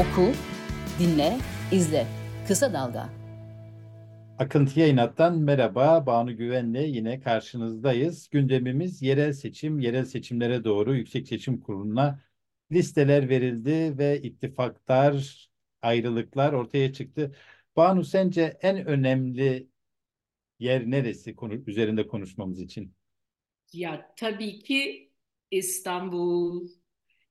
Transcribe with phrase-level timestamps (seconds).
[0.00, 0.32] Oku,
[0.98, 1.38] dinle,
[1.72, 2.06] izle.
[2.48, 3.10] Kısa Dalga.
[4.38, 6.06] Akıntı Yayınat'tan merhaba.
[6.06, 8.28] Banu Güven'le yine karşınızdayız.
[8.30, 12.20] Gündemimiz yerel seçim, yerel seçimlere doğru Yüksek Seçim Kurulu'na
[12.72, 15.48] listeler verildi ve ittifaklar,
[15.82, 17.36] ayrılıklar ortaya çıktı.
[17.76, 19.68] Banu sence en önemli
[20.58, 22.94] yer neresi konu üzerinde konuşmamız için?
[23.72, 25.10] Ya tabii ki
[25.50, 26.79] İstanbul.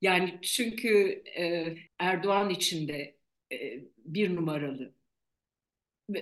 [0.02, 3.17] Yani çünkü e, Erdoğan içinde
[3.52, 4.94] e, bir numaralı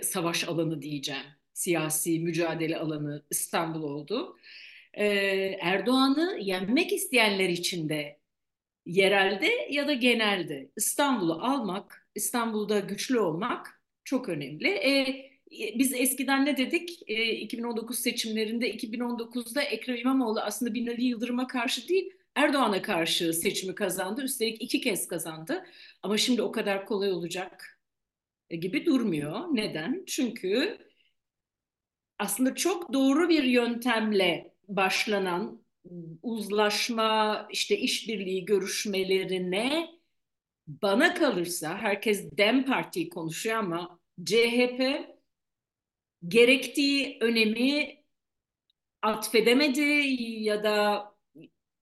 [0.02, 1.26] savaş alanı diyeceğim.
[1.54, 4.38] Siyasi mücadele alanı İstanbul oldu.
[4.94, 5.06] E,
[5.62, 8.20] Erdoğan'ı yenmek isteyenler içinde
[8.86, 14.68] yerelde ya da genelde İstanbul'u almak, İstanbul'da güçlü olmak çok önemli.
[14.70, 17.04] E, biz eskiden ne dedik?
[17.08, 24.24] E, 2019 seçimlerinde 2019'da Ekrem İmamoğlu aslında Binali Yıldırım'a karşı değil Erdoğan'a karşı seçimi kazandı.
[24.24, 25.66] Üstelik iki kez kazandı.
[26.04, 27.80] Ama şimdi o kadar kolay olacak
[28.50, 29.40] gibi durmuyor.
[29.52, 30.04] Neden?
[30.08, 30.78] Çünkü
[32.20, 35.64] aslında çok doğru bir yöntemle başlanan
[36.24, 39.90] uzlaşma, işte işbirliği görüşmelerine
[40.68, 45.08] bana kalırsa herkes Dem Parti konuşuyor ama CHP
[46.28, 48.04] gerektiği önemi
[49.02, 49.82] atfedemedi
[50.44, 51.17] ya da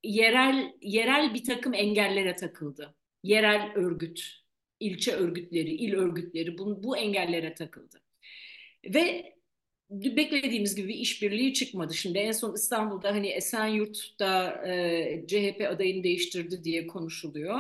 [0.06, 2.96] yerel yerel bir takım engellere takıldı.
[3.24, 4.46] Yerel örgüt,
[4.80, 8.02] ilçe örgütleri, il örgütleri bu, bu engellere takıldı.
[8.86, 9.36] Ve
[9.90, 11.94] beklediğimiz gibi bir işbirliği çıkmadı.
[11.94, 17.60] Şimdi en son İstanbul'da hani Esenyurt'ta e, CHP adayını değiştirdi diye konuşuluyor.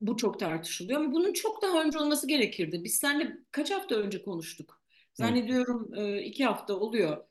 [0.00, 2.84] Bu çok tartışılıyor ama bunun çok daha önce olması gerekirdi.
[2.84, 4.82] Biz seninle kaç hafta önce konuştuk?
[5.14, 7.24] Zannediyorum e, iki hafta oluyor.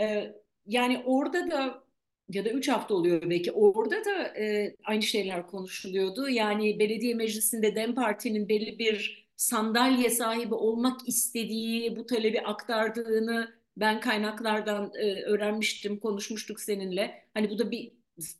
[0.00, 0.34] E,
[0.66, 1.81] yani orada da
[2.28, 3.52] ya da üç hafta oluyor belki.
[3.52, 6.28] Orada da e, aynı şeyler konuşuluyordu.
[6.28, 14.00] Yani belediye meclisinde DEM Parti'nin belli bir sandalye sahibi olmak istediği, bu talebi aktardığını ben
[14.00, 17.24] kaynaklardan e, öğrenmiştim, konuşmuştuk seninle.
[17.34, 17.92] Hani bu da bir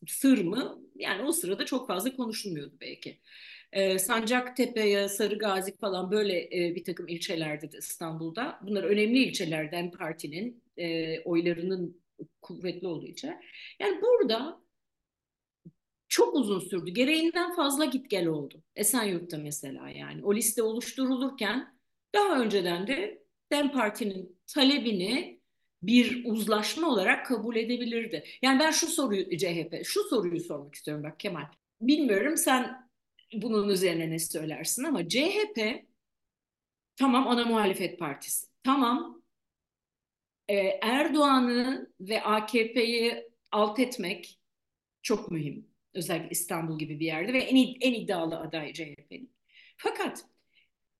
[0.09, 0.83] sır mı?
[0.97, 3.19] Yani o sırada çok fazla konuşulmuyordu belki.
[3.73, 8.59] E, Sancaktepe ya Sarıgazi falan böyle e, bir takım ilçelerde de İstanbul'da.
[8.63, 12.02] Bunlar önemli ilçeler DEM Parti'nin e, oylarının
[12.43, 13.35] kuvvetli olduğu için.
[13.81, 14.63] Yani burada
[16.09, 16.91] çok uzun sürdü.
[16.91, 18.63] Gereğinden fazla git gel oldu.
[18.77, 20.25] Esenyurt'ta mesela yani.
[20.25, 21.79] O liste oluşturulurken
[22.15, 25.41] daha önceden de DEM Parti'nin talebini
[25.83, 28.25] bir uzlaşma olarak kabul edebilirdi.
[28.43, 31.47] Yani ben şu soruyu CHP, şu soruyu sormak istiyorum bak Kemal.
[31.81, 32.91] Bilmiyorum sen
[33.35, 35.85] bunun üzerine ne söylersin ama CHP
[36.97, 38.47] tamam ana muhalefet partisi.
[38.63, 39.22] Tamam
[40.53, 44.41] e, Erdoğan'ı ve AKP'yi alt etmek
[45.03, 45.67] çok mühim.
[45.95, 49.33] Özellikle İstanbul gibi bir yerde ve en, en iddialı aday CHP'nin.
[49.77, 50.25] Fakat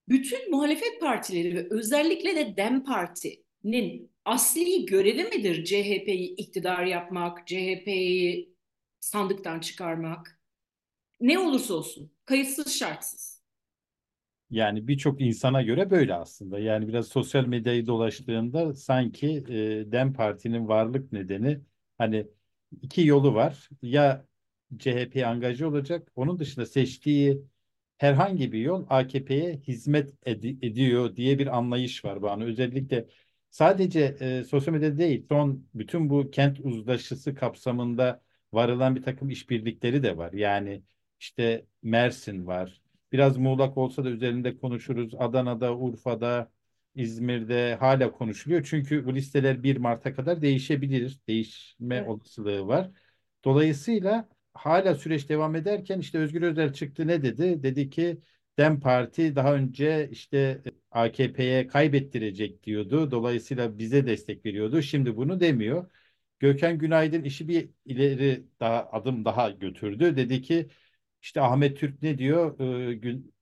[0.09, 8.55] bütün muhalefet partileri ve özellikle de DEM Parti'nin asli görevi midir CHP'yi iktidar yapmak, CHP'yi
[9.01, 10.41] sandıktan çıkarmak?
[11.21, 13.32] Ne olursa olsun, kayıtsız şartsız.
[14.53, 16.59] Yani birçok insana göre böyle aslında.
[16.59, 21.61] Yani biraz sosyal medyayı dolaştığında sanki e, Dem Parti'nin varlık nedeni
[21.99, 22.27] hani
[22.83, 23.69] iki yolu var.
[23.83, 24.27] Ya
[24.79, 26.13] CHP angaje olacak.
[26.17, 27.43] Onun dışında seçtiği
[27.99, 32.45] herhangi bir yol AKP'ye hizmet ed- ediyor diye bir anlayış var bana.
[32.45, 33.09] Özellikle
[33.51, 40.03] sadece e, sosyal medyada değil, son bütün bu kent uzlaşısı kapsamında varılan bir takım işbirlikleri
[40.03, 40.33] de var.
[40.33, 40.83] Yani
[41.21, 42.82] işte Mersin var,
[43.13, 45.15] Biraz muğlak olsa da üzerinde konuşuruz.
[45.19, 46.51] Adana'da, Urfa'da,
[46.95, 48.67] İzmir'de hala konuşuluyor.
[48.71, 51.21] Çünkü bu listeler 1 Mart'a kadar değişebilir.
[51.29, 52.09] Değişme evet.
[52.09, 52.91] olasılığı var.
[53.45, 57.63] Dolayısıyla hala süreç devam ederken işte Özgür Özel çıktı ne dedi?
[57.63, 58.21] Dedi ki
[58.59, 63.11] Dem Parti daha önce işte AKP'ye kaybettirecek diyordu.
[63.11, 64.83] Dolayısıyla bize destek veriyordu.
[64.83, 65.91] Şimdi bunu demiyor.
[66.39, 70.17] Gökhan Günaydın işi bir ileri daha adım daha götürdü.
[70.17, 70.69] Dedi ki
[71.23, 72.61] işte Ahmet Türk ne diyor?
[72.61, 73.35] Ee, gün,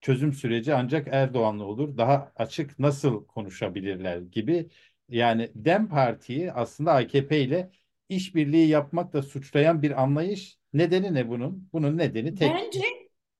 [0.00, 1.96] çözüm süreci ancak Erdoğan'la olur.
[1.98, 4.68] Daha açık nasıl konuşabilirler gibi.
[5.08, 7.70] Yani Dem Parti'yi aslında AKP ile
[8.08, 10.58] işbirliği yapmakla suçlayan bir anlayış.
[10.72, 11.68] Nedeni ne bunun?
[11.72, 12.50] Bunun nedeni tek.
[12.54, 12.82] Bence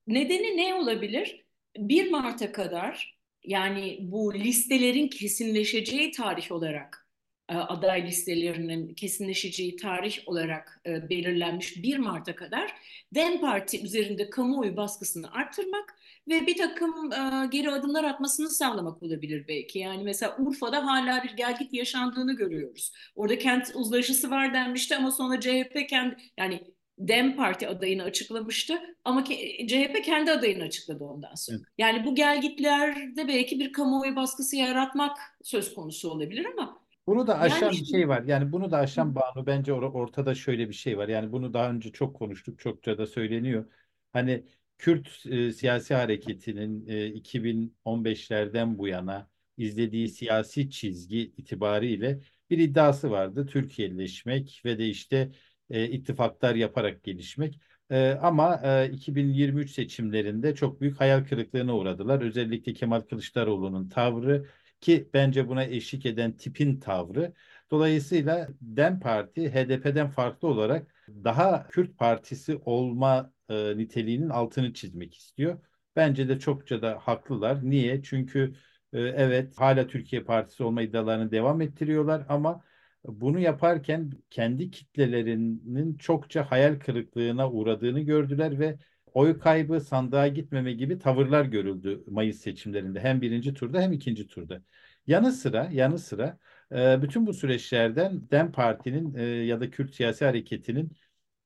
[0.07, 1.47] nedeni ne olabilir?
[1.79, 7.06] 1 Mart'a kadar yani bu listelerin kesinleşeceği tarih olarak
[7.55, 12.75] aday listelerinin kesinleşeceği tarih olarak e, belirlenmiş 1 Mart'a kadar
[13.15, 15.95] DEM Parti üzerinde kamuoyu baskısını arttırmak
[16.29, 19.79] ve bir takım e, geri adımlar atmasını sağlamak olabilir belki.
[19.79, 22.93] Yani mesela Urfa'da hala bir gelgit yaşandığını görüyoruz.
[23.15, 29.25] Orada kent uzlaşısı var denmişti ama sonra CHP kendi yani Dem Parti adayını açıklamıştı ama
[29.69, 31.59] CHP kendi adayını açıkladı ondan sonra.
[31.59, 31.69] Evet.
[31.79, 37.67] Yani bu gelgitlerde belki bir kamuoyu baskısı yaratmak söz konusu olabilir ama bunu da aşan
[37.67, 38.23] yani, bir şey var.
[38.23, 41.09] Yani bunu da aşan Banu bence or ortada şöyle bir şey var.
[41.09, 43.67] Yani bunu daha önce çok konuştuk, çokça da söyleniyor.
[44.13, 44.45] Hani
[44.79, 52.21] Kürt e, siyasi hareketinin e, 2015'lerden bu yana izlediği siyasi çizgi itibariyle
[52.51, 53.47] bir iddiası vardı.
[53.47, 55.33] Türkiye'leşmek ve de işte
[55.71, 57.61] e, ittifaklar yaparak gelişmek.
[57.91, 62.21] E, ama e, 2023 seçimlerinde çok büyük hayal kırıklığına uğradılar.
[62.21, 64.47] Özellikle Kemal Kılıçdaroğlu'nun tavrı
[64.81, 67.33] ki bence buna eşlik eden tipin tavrı.
[67.71, 75.59] Dolayısıyla DEM Parti HDP'den farklı olarak daha Kürt partisi olma e, niteliğinin altını çizmek istiyor.
[75.97, 77.71] Bence de çokça da haklılar.
[77.71, 78.03] Niye?
[78.03, 78.55] Çünkü
[78.93, 82.65] e, evet hala Türkiye Partisi olma iddialarını devam ettiriyorlar ama
[83.05, 88.79] bunu yaparken kendi kitlelerinin çokça hayal kırıklığına uğradığını gördüler ve
[89.17, 93.01] oy kaybı sandığa gitmeme gibi tavırlar görüldü Mayıs seçimlerinde.
[93.01, 94.63] Hem birinci turda hem ikinci turda.
[95.07, 96.39] Yanı sıra yanı sıra
[96.73, 100.97] e, bütün bu süreçlerden DEM Parti'nin e, ya da Kürt siyasi hareketinin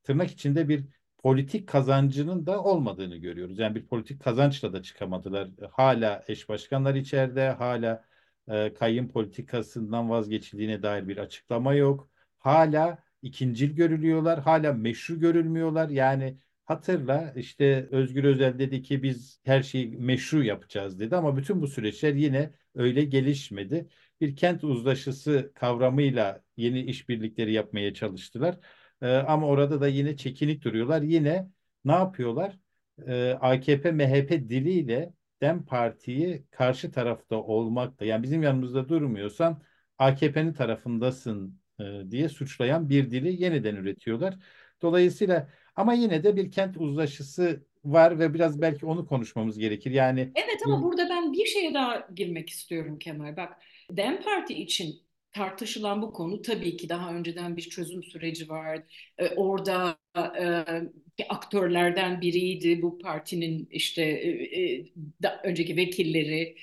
[0.02, 0.84] tırnak içinde bir
[1.18, 3.58] politik kazancının da olmadığını görüyoruz.
[3.58, 5.50] Yani bir politik kazançla da çıkamadılar.
[5.72, 8.04] Hala eş başkanlar içeride, hala
[8.48, 12.10] e, kayyum politikasından vazgeçildiğine dair bir açıklama yok.
[12.38, 15.88] Hala ikincil görülüyorlar, hala meşru görülmüyorlar.
[15.88, 16.38] Yani
[16.70, 21.66] hatırla işte Özgür Özel dedi ki biz her şeyi meşru yapacağız dedi ama bütün bu
[21.68, 23.88] süreçler yine öyle gelişmedi.
[24.20, 28.58] Bir kent uzlaşısı kavramıyla yeni işbirlikleri yapmaya çalıştılar.
[29.02, 31.02] Ee, ama orada da yine çekinik duruyorlar.
[31.02, 31.50] Yine
[31.84, 32.58] ne yapıyorlar?
[33.06, 39.62] Ee, AKP MHP diliyle Dem Parti'yi karşı tarafta olmakla yani bizim yanımızda durmuyorsan
[39.98, 44.38] AKP'nin tarafındasın e, diye suçlayan bir dili yeniden üretiyorlar.
[44.82, 49.90] Dolayısıyla ama yine de bir kent uzlaşısı var ve biraz belki onu konuşmamız gerekir.
[49.90, 53.36] Yani Evet ama burada ben bir şeye daha girmek istiyorum Kemal.
[53.36, 55.02] Bak Dem Parti için
[55.32, 58.82] tartışılan bu konu tabii ki daha önceden bir çözüm süreci var.
[59.18, 64.86] Ee, orada e, aktörlerden biriydi bu partinin işte e, e,
[65.22, 66.56] da, önceki vekilleri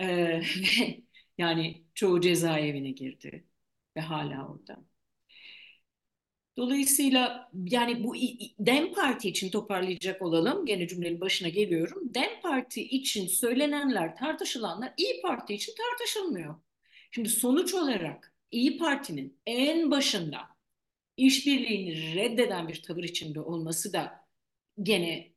[0.00, 0.40] e,
[1.38, 3.44] yani çoğu cezaevine girdi
[3.96, 4.87] ve hala orada.
[6.58, 8.14] Dolayısıyla yani bu
[8.58, 10.66] Dem Parti için toparlayacak olalım.
[10.66, 12.14] Gene cümlenin başına geliyorum.
[12.14, 16.54] Dem Parti için söylenenler, tartışılanlar İyi Parti için tartışılmıyor.
[17.10, 20.38] Şimdi sonuç olarak İyi Parti'nin en başında
[21.16, 24.24] işbirliğini reddeden bir tavır içinde olması da
[24.82, 25.32] gene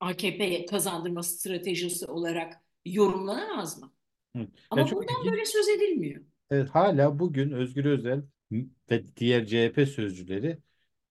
[0.00, 3.92] AKP'ye kazandırma stratejisi olarak yorumlanamaz mı?
[4.36, 4.46] Hı.
[4.70, 5.32] Ama ya bundan ilginç.
[5.32, 6.22] böyle söz edilmiyor.
[6.50, 8.22] Evet, hala bugün Özgür Özel
[8.90, 10.58] ve diğer CHP sözcüleri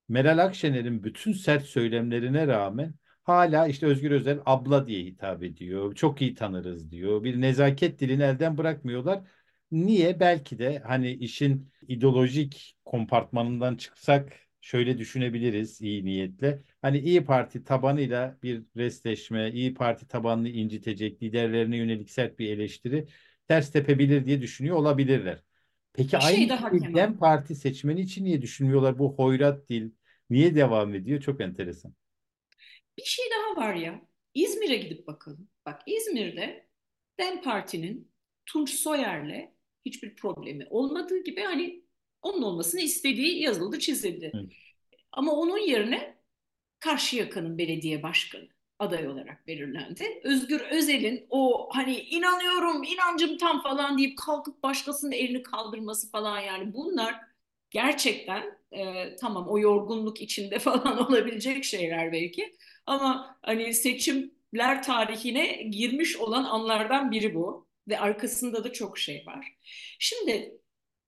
[0.10, 2.94] Meral Akşener'in bütün sert söylemlerine rağmen
[3.24, 5.96] hala işte Özgür Özel abla diye hitap ediyor.
[5.96, 7.24] Çok iyi tanırız diyor.
[7.24, 9.24] Bir nezaket dilini elden bırakmıyorlar.
[9.72, 10.20] Niye?
[10.20, 16.64] Belki de hani işin ideolojik kompartmanından çıksak şöyle düşünebiliriz iyi niyetle.
[16.82, 23.08] Hani İyi Parti tabanıyla bir restleşme, İyi Parti tabanını incitecek, liderlerine yönelik sert bir eleştiri
[23.48, 25.44] ters tepebilir diye düşünüyor olabilirler.
[25.94, 29.00] Peki bir şey aynı şey Dem Parti seçmeni için niye düşünmüyorlar?
[29.00, 29.92] Bu hoyrat dil
[30.30, 31.22] niye devam ediyor?
[31.22, 31.94] Çok enteresan.
[32.98, 34.02] Bir şey daha var ya.
[34.34, 35.48] İzmir'e gidip bakalım.
[35.66, 36.68] Bak İzmir'de
[37.20, 38.12] Dem Parti'nin
[38.46, 39.50] Tunç Soyer'le
[39.86, 41.84] hiçbir problemi olmadığı gibi hani
[42.22, 44.32] onun olmasını istediği yazıldı, çizildi.
[44.36, 44.52] Evet.
[45.12, 46.18] Ama onun yerine
[46.80, 48.48] Karşıyaka'nın belediye başkanı
[48.80, 50.22] aday olarak belirlendi.
[50.24, 56.74] Özgür Özel'in o hani inanıyorum, inancım tam falan deyip kalkıp başkasının elini kaldırması falan yani
[56.74, 57.16] bunlar
[57.70, 62.56] gerçekten e, tamam o yorgunluk içinde falan olabilecek şeyler belki
[62.86, 69.56] ama hani seçimler tarihine girmiş olan anlardan biri bu ve arkasında da çok şey var.
[70.00, 70.60] Şimdi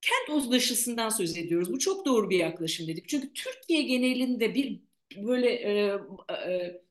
[0.02, 1.74] kent uzlaşısından söz ediyoruz.
[1.74, 3.10] Bu çok doğru bir yaklaşım dedik.
[3.10, 4.80] Çünkü Türkiye genelinde bir
[5.18, 6.00] böyle e,
[6.34, 6.82] e,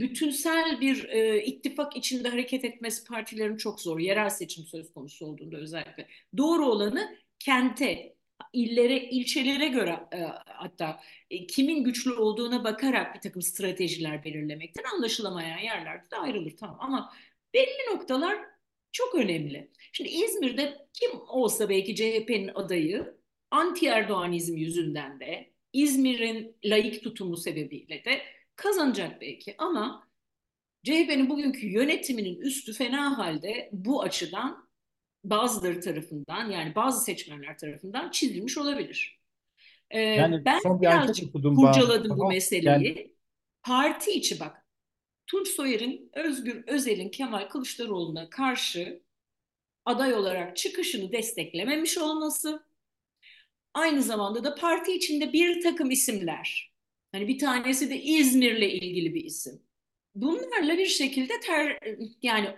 [0.00, 3.98] bütünsel bir e, ittifak içinde hareket etmesi partilerin çok zor.
[3.98, 6.08] Yerel seçim söz konusu olduğunda özellikle.
[6.36, 8.16] Doğru olanı kente,
[8.52, 15.58] illere, ilçelere göre e, hatta e, kimin güçlü olduğuna bakarak bir takım stratejiler belirlemekten anlaşılamayan
[15.58, 17.12] yerlerde de ayrılır tamam ama
[17.54, 18.38] belli noktalar
[18.92, 19.70] çok önemli.
[19.92, 23.14] Şimdi İzmir'de kim olsa belki CHP'nin adayı
[23.50, 28.22] anti Erdoğanizm yüzünden de İzmir'in layık tutumu sebebiyle de
[28.56, 30.08] kazanacak belki ama
[30.84, 34.68] CHP'nin bugünkü yönetiminin üstü fena halde bu açıdan
[35.24, 39.20] bazıları tarafından yani bazı seçmenler tarafından çizilmiş olabilir.
[39.90, 42.86] Ee, Yani ben son bir birazcık kurcaladım bu meseleyi.
[42.86, 43.14] yani
[43.62, 44.66] Parti içi bak.
[45.26, 49.02] Tunç Soyer'in, Özgür Özel'in Kemal Kılıçdaroğlu'na karşı
[49.84, 52.66] aday olarak çıkışını desteklememiş olması,
[53.74, 56.73] aynı zamanda da parti içinde bir takım isimler,
[57.14, 59.62] hani bir tanesi de İzmir'le ilgili bir isim.
[60.14, 61.78] Bunlarla bir şekilde ter,
[62.22, 62.56] yani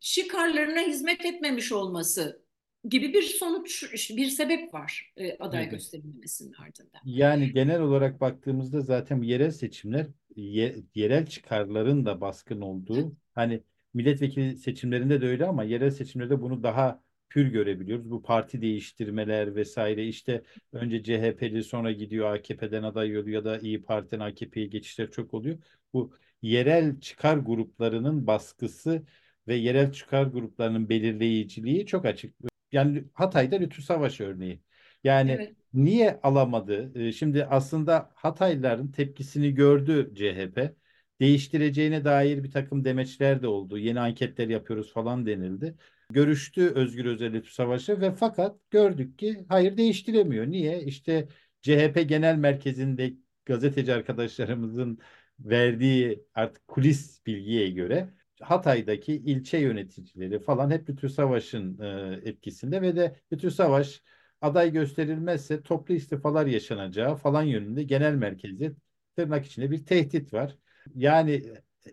[0.00, 2.42] çıkarlarına hizmet etmemiş olması
[2.88, 3.84] gibi bir sonuç,
[4.16, 5.72] bir sebep var e, aday Evet.
[5.72, 7.00] gösterilmemesinin ardından.
[7.04, 10.06] Yani genel olarak baktığımızda zaten yerel seçimler
[10.36, 13.62] ye- yerel çıkarların da baskın olduğu hani
[13.94, 18.10] milletvekili seçimlerinde de öyle ama yerel seçimlerde bunu daha pür görebiliyoruz.
[18.10, 23.82] Bu parti değiştirmeler vesaire işte önce CHP'li sonra gidiyor AKP'den aday oluyor ya da İyi
[23.82, 25.58] Parti'den AKP'ye geçişler çok oluyor.
[25.92, 29.02] Bu yerel çıkar gruplarının baskısı
[29.48, 32.34] ve yerel çıkar gruplarının belirleyiciliği çok açık.
[32.72, 34.62] Yani Hatay'da Lütfü Savaş örneği.
[35.04, 35.56] Yani Evet.
[35.74, 36.92] Niye alamadı?
[37.00, 40.74] Ee, Şimdi aslında Hataylıların tepkisini gördü CHP.
[41.20, 43.78] Değiştireceğine dair bir takım demeçler de oldu.
[43.78, 45.74] Yeni anketler yapıyoruz falan denildi.
[46.10, 50.46] Görüştü Özgür Özel Savaş'ı ve fakat gördük ki hayır değiştiremiyor.
[50.46, 50.82] Niye?
[50.82, 51.28] İşte
[51.62, 53.12] CHP Genel Merkezi'nde
[53.44, 54.98] gazeteci arkadaşlarımızın
[55.40, 58.08] verdiği artık kulis bilgiye göre
[58.40, 64.02] Hatay'daki ilçe yöneticileri falan hep Lütfü Savaş'ın e, etkisinde ve de Lütfü Savaş
[64.40, 68.72] aday gösterilmezse toplu istifalar yaşanacağı falan yönünde genel merkezde
[69.16, 70.56] tırnak içinde bir tehdit var.
[70.94, 71.42] Yani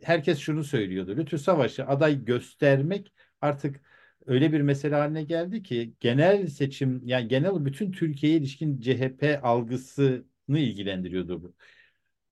[0.03, 1.17] herkes şunu söylüyordu.
[1.17, 3.81] Lütfü Savaş'ı aday göstermek artık
[4.27, 10.23] öyle bir mesele haline geldi ki genel seçim yani genel bütün Türkiye'ye ilişkin CHP algısını
[10.49, 11.55] ilgilendiriyordu bu.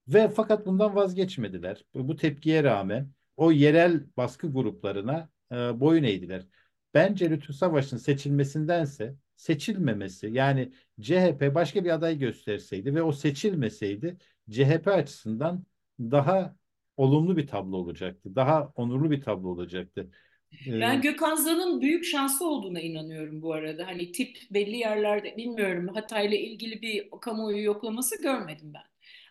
[0.08, 1.84] Ve fakat bundan vazgeçmediler.
[1.94, 6.46] Bu tepkiye rağmen o yerel baskı gruplarına e, boyun eğdiler.
[6.94, 14.16] Bence Lütfü Savaş'ın seçilmesindense seçilmemesi yani CHP başka bir aday gösterseydi ve o seçilmeseydi
[14.50, 15.66] CHP açısından
[16.00, 16.56] daha
[16.96, 18.34] olumlu bir tablo olacaktı.
[18.36, 20.10] Daha onurlu bir tablo olacaktı.
[20.52, 23.86] Ben Gökhan Zan'ın büyük şansı olduğuna inanıyorum bu arada.
[23.86, 28.84] Hani tip belli yerlerde bilmiyorum Hatay'la ilgili bir kamuoyu yoklaması görmedim ben.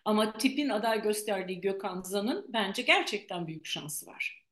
[0.04, 4.46] Ama tipin aday gösterdiği Gökhan Zan'ın bence gerçekten büyük şansı var.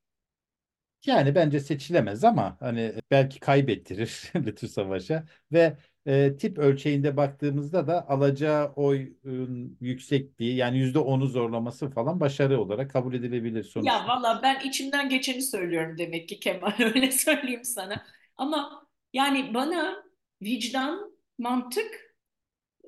[1.06, 8.08] Yani bence seçilemez ama hani belki kaybettirir Lütfü Savaş'a ve e, tip ölçeğinde baktığımızda da
[8.08, 14.08] alacağı oyun yüksekliği yani yüzde onu zorlaması falan başarı olarak kabul edilebilir Ya sonuçta.
[14.08, 18.06] valla ben içimden geçeni söylüyorum demek ki Kemal öyle söyleyeyim sana.
[18.36, 20.04] Ama yani bana
[20.42, 22.16] vicdan, mantık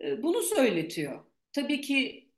[0.04, 1.24] e, bunu söyletiyor.
[1.52, 2.28] Tabii ki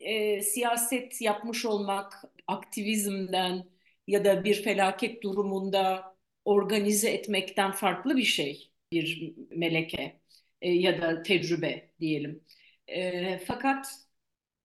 [0.00, 3.66] e, siyaset yapmış olmak, aktivizmden
[4.06, 6.04] ya da bir felaket durumunda
[6.44, 10.17] organize etmekten farklı bir şey, bir meleke
[10.60, 12.44] e, ya da tecrübe diyelim.
[12.86, 13.86] E, fakat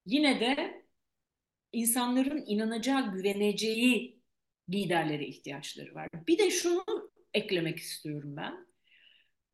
[0.05, 0.83] yine de
[1.71, 4.21] insanların inanacağı, güveneceği
[4.69, 6.09] liderlere ihtiyaçları var.
[6.27, 6.83] Bir de şunu
[7.33, 8.67] eklemek istiyorum ben.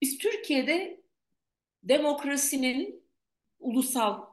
[0.01, 1.01] Biz Türkiye'de
[1.84, 3.03] demokrasinin
[3.60, 4.25] ulusal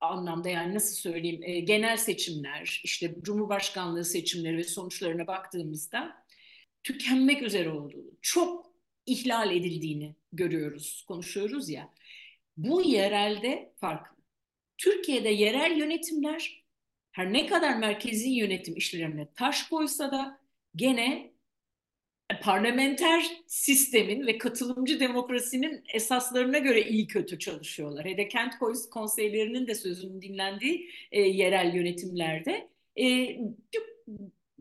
[0.00, 6.24] anlamda yani nasıl söyleyeyim e, genel seçimler, işte Cumhurbaşkanlığı seçimleri ve sonuçlarına baktığımızda
[6.82, 8.69] tükenmek üzere olduğunu, çok
[9.12, 11.90] ihlal edildiğini görüyoruz, konuşuyoruz ya.
[12.56, 14.16] Bu yerelde farklı.
[14.78, 16.64] Türkiye'de yerel yönetimler
[17.12, 20.40] her ne kadar merkezi yönetim işlerine taş koysa da
[20.76, 21.30] gene
[22.42, 28.04] parlamenter sistemin ve katılımcı demokrasinin esaslarına göre iyi kötü çalışıyorlar.
[28.04, 28.54] Hele kent
[28.90, 33.36] konseylerinin de sözünün dinlendiği e, yerel yönetimlerde e,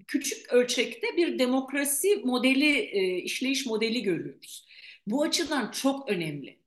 [0.09, 4.67] küçük ölçekte bir demokrasi modeli, e, işleyiş modeli görüyoruz.
[5.07, 6.59] Bu açıdan çok önemli.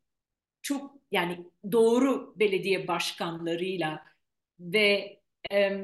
[0.63, 1.39] Çok yani
[1.73, 4.03] doğru belediye başkanlarıyla
[4.61, 5.21] ve
[5.53, 5.79] e,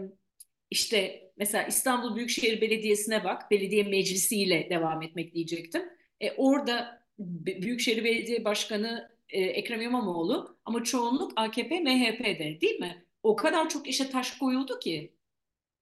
[0.71, 5.83] işte mesela İstanbul Büyükşehir Belediyesi'ne bak, belediye meclisiyle devam etmek diyecektim.
[6.21, 13.05] E, orada Büyükşehir Belediye Başkanı e, Ekrem İmamoğlu ama çoğunluk AKP, MHP'de değil mi?
[13.23, 15.13] O kadar çok işe taş koyuldu ki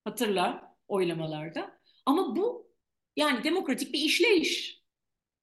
[0.05, 1.81] hatırla oylamalarda.
[2.07, 2.71] Ama bu
[3.17, 4.83] yani demokratik bir işleyiş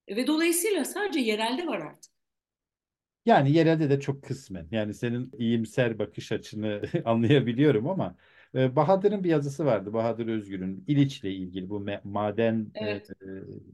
[0.08, 2.14] ve dolayısıyla sadece yerelde var artık.
[3.26, 4.68] Yani yerelde de çok kısmen.
[4.70, 8.16] Yani senin iyimser bakış açını anlayabiliyorum ama
[8.54, 9.92] e, Bahadır'ın bir yazısı vardı.
[9.92, 13.10] Bahadır Özgür'ün İliç'le ilgili bu maden evet.
[13.10, 13.26] e,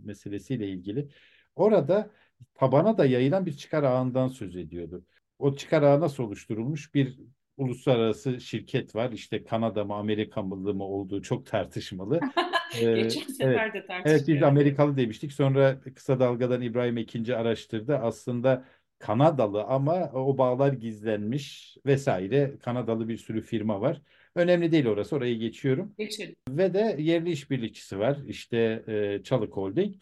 [0.04, 1.08] meselesiyle ilgili.
[1.56, 2.10] Orada
[2.54, 5.04] tabana da yayılan bir çıkar ağından söz ediyordu.
[5.38, 6.94] O çıkar ağı nasıl oluşturulmuş?
[6.94, 7.18] Bir
[7.60, 9.12] uluslararası şirket var.
[9.12, 12.20] İşte Kanada mı Amerika mı olduğu çok tartışmalı.
[12.80, 14.06] Geçen sefer evet, de tartıştık.
[14.06, 15.32] Evet biz Amerikalı demiştik.
[15.32, 17.96] Sonra kısa dalgadan İbrahim ikinci araştırdı.
[17.96, 18.64] Aslında
[18.98, 22.58] Kanadalı ama o bağlar gizlenmiş vesaire.
[22.58, 24.02] Kanadalı bir sürü firma var.
[24.34, 25.16] Önemli değil orası.
[25.16, 25.94] Orayı geçiyorum.
[25.98, 26.36] Geçelim.
[26.48, 28.18] Ve de yerli işbirlikçisi var.
[28.26, 29.94] İşte e, Çalık Holding.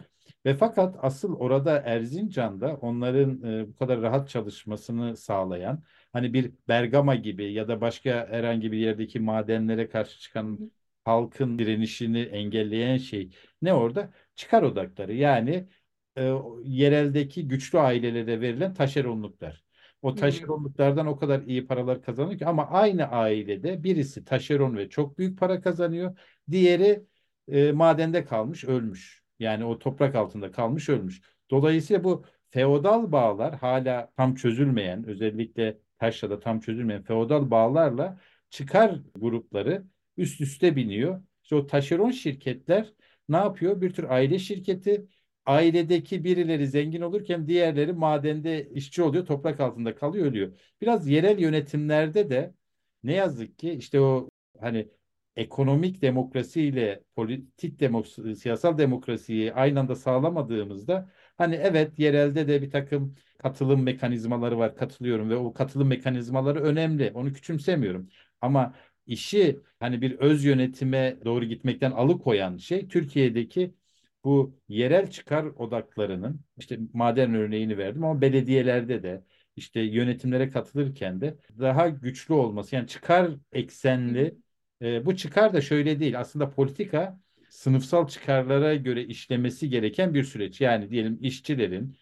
[0.46, 7.14] Ve fakat asıl orada Erzincan'da onların e, bu kadar rahat çalışmasını sağlayan hani bir Bergama
[7.14, 10.72] gibi ya da başka herhangi bir yerdeki madenlere karşı çıkan
[11.04, 13.30] halkın direnişini engelleyen şey
[13.62, 14.10] ne orada?
[14.34, 15.14] Çıkar odakları.
[15.14, 15.68] Yani
[16.16, 16.32] e,
[16.64, 19.64] yereldeki güçlü ailelere verilen taşeronluklar.
[20.02, 25.18] O taşeronluklardan o kadar iyi paralar kazanıyor ki ama aynı ailede birisi taşeron ve çok
[25.18, 26.18] büyük para kazanıyor.
[26.50, 27.04] Diğeri
[27.48, 29.22] e, madende kalmış, ölmüş.
[29.38, 31.22] Yani o toprak altında kalmış, ölmüş.
[31.50, 39.84] Dolayısıyla bu feodal bağlar hala tam çözülmeyen, özellikle Taşra'da tam çözülmeyen feodal bağlarla çıkar grupları
[40.16, 41.22] üst üste biniyor.
[41.42, 42.92] İşte o taşeron şirketler
[43.28, 43.80] ne yapıyor?
[43.80, 45.06] Bir tür aile şirketi
[45.46, 50.58] ailedeki birileri zengin olurken diğerleri madende işçi oluyor, toprak altında kalıyor, ölüyor.
[50.80, 52.54] Biraz yerel yönetimlerde de
[53.02, 54.28] ne yazık ki işte o
[54.60, 54.88] hani
[55.36, 62.70] ekonomik demokrasi ile politik demokrasi, siyasal demokrasiyi aynı anda sağlamadığımızda hani evet yerelde de bir
[62.70, 67.12] takım katılım mekanizmaları var, katılıyorum ve o katılım mekanizmaları önemli.
[67.14, 68.08] Onu küçümsemiyorum.
[68.40, 68.74] Ama
[69.06, 73.74] işi hani bir öz yönetime doğru gitmekten alıkoyan şey Türkiye'deki
[74.24, 79.24] bu yerel çıkar odaklarının işte maden örneğini verdim ama belediyelerde de
[79.56, 84.38] işte yönetimlere katılırken de daha güçlü olması yani çıkar eksenli
[84.82, 90.60] e, bu çıkar da şöyle değil aslında politika sınıfsal çıkarlara göre işlemesi gereken bir süreç
[90.60, 91.96] yani diyelim işçilerin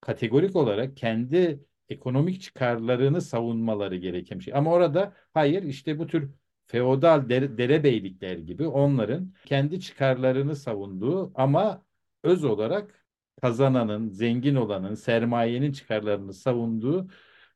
[0.00, 4.54] kategorik olarak kendi ekonomik çıkarlarını savunmaları gereken bir şey.
[4.54, 6.30] Ama orada hayır işte bu tür
[6.66, 11.84] feodal dere, derebeylikler gibi onların kendi çıkarlarını savunduğu ama
[12.22, 13.06] öz olarak
[13.42, 17.08] kazananın, zengin olanın, sermayenin çıkarlarını savunduğu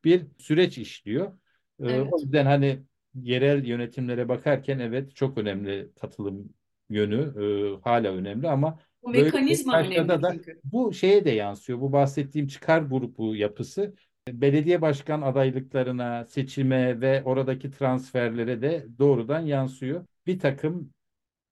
[0.03, 1.37] bir süreç işliyor.
[1.79, 2.13] Ee, Evet.
[2.13, 2.83] O yüzden hani
[3.15, 6.53] yerel yönetimlere bakarken evet çok önemli katılım
[6.91, 7.33] yönü
[7.77, 10.61] e, hala önemli ama Bu mekanizma önemli da çünkü.
[10.63, 11.81] bu şeye de yansıyor.
[11.81, 13.95] Bu bahsettiğim çıkar grubu yapısı
[14.29, 20.05] belediye başkan adaylıklarına, seçime ve oradaki transferlere de doğrudan yansıyor.
[20.27, 20.93] Bir takım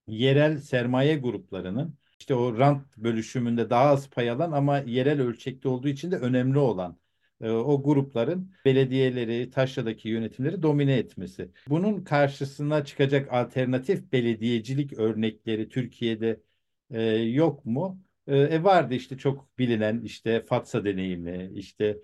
[0.07, 5.87] yerel sermaye gruplarının işte o rant bölüşümünde daha az pay alan ama yerel ölçekte olduğu
[5.87, 6.97] için de önemli olan
[7.47, 11.51] o grupların belediyeleri, taşradaki yönetimleri domine etmesi.
[11.67, 16.41] Bunun karşısına çıkacak alternatif belediyecilik örnekleri Türkiye'de
[16.91, 18.01] e, yok mu?
[18.27, 21.97] E, e, vardı işte çok bilinen işte Fatsa deneyimi, işte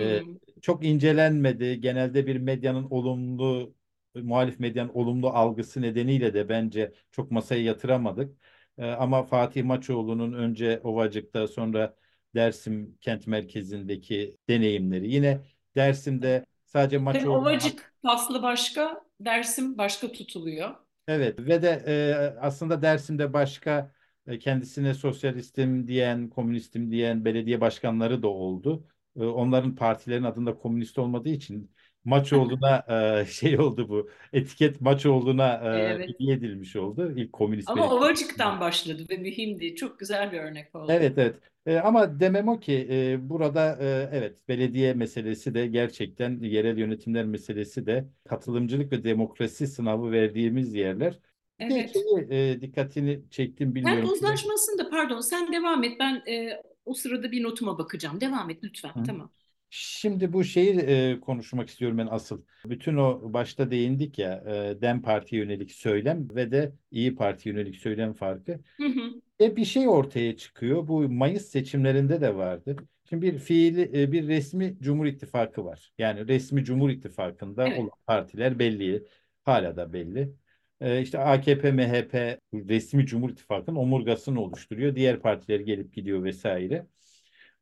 [0.00, 0.38] e, Hmm.
[0.62, 1.80] çok incelenmedi.
[1.80, 3.74] Genelde bir medyanın olumlu,
[4.14, 8.36] muhalif medyanın olumlu algısı nedeniyle de bence çok masaya yatıramadık.
[8.78, 11.96] E, ama Fatih Maçoğlu'nun önce Ovacık'ta sonra
[12.34, 15.10] Dersim kent merkezindeki deneyimleri.
[15.10, 15.40] Yine
[15.76, 20.74] Dersim'de sadece Tabii Maçoğlu'nun Ovacık faslı başka, Dersim başka tutuluyor.
[21.08, 23.92] Evet ve de e, aslında Dersim'de başka
[24.26, 28.84] e, kendisine sosyalistim diyen, komünistim diyen belediye başkanları da oldu.
[29.16, 31.70] E, onların partilerin adında komünist olmadığı için
[32.08, 32.84] Maçoğlu'na
[33.20, 34.10] e, şey oldu bu.
[34.32, 36.08] Etiket Maçoğlu'na e, Evet.
[36.08, 37.12] hediye edilmiş oldu.
[37.16, 37.90] İlk komünist Ama.
[37.94, 39.74] Ovacık'tan başladı ve mühimdi.
[39.74, 40.92] Çok güzel bir örnek oldu.
[40.92, 41.36] Evet evet.
[41.66, 47.24] E, ama demem o ki e, burada e, evet belediye meselesi de gerçekten yerel yönetimler
[47.24, 51.18] meselesi de katılımcılık ve demokrasi sınavı verdiğimiz yerler.
[51.60, 51.96] Bir Evet.
[52.30, 54.10] e, dikkatini çektim bilmiyorum.
[54.12, 56.00] uzlaşmasında pardon sen devam et.
[56.00, 58.20] Ben e, o sırada bir notuma bakacağım.
[58.20, 58.92] Devam et lütfen.
[58.94, 59.02] Hı.
[59.06, 59.30] Tamam.
[59.70, 62.42] Şimdi bu şeyi e, konuşmak istiyorum ben asıl.
[62.64, 67.76] Bütün o başta değindik ya e, DEM Parti'ye yönelik söylem ve de İyi Parti'ye yönelik
[67.76, 68.52] söylem farkı.
[68.52, 69.20] Hı hı.
[69.40, 70.88] E bir şey ortaya çıkıyor.
[70.88, 72.76] Bu Mayıs seçimlerinde de vardı.
[73.08, 75.92] Şimdi bir fiili e, bir resmi Cumhur İttifakı var.
[75.98, 77.78] Yani resmi Cumhur İttifakı'nda Evet.
[77.78, 79.04] olan partiler belli.
[79.44, 80.32] Hala da belli.
[80.80, 84.94] E, işte AKP, MHP resmi Cumhur İttifakı'nın omurgasını oluşturuyor.
[84.94, 86.86] Diğer partiler gelip gidiyor vesaire.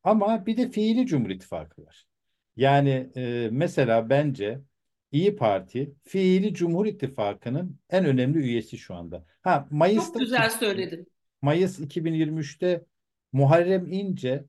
[0.07, 2.07] Ama bir de fiili Cumhur İttifakı var.
[2.57, 4.61] Yani e, mesela bence
[5.13, 9.25] İyi Parti fiili Cumhur İttifakı'nın en önemli üyesi şu anda.
[9.43, 11.07] Ha Mayıs'ta Çok güzel söyledin.
[11.43, 12.85] Mayıs 2023'te
[13.33, 14.45] Muharrem İnce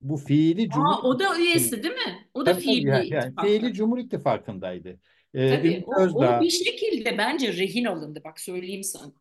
[0.00, 2.28] bu fiili Cumhur Aa, o da üyesi değil mi?
[2.34, 5.00] O da Tabii, fiili yani, yani fiili Cumhur İttifakı'ndaydı.
[5.34, 8.20] Ee, Tabii o, o Özdağ bir şekilde bence rehin alındı.
[8.24, 9.12] Bak söyleyeyim sana.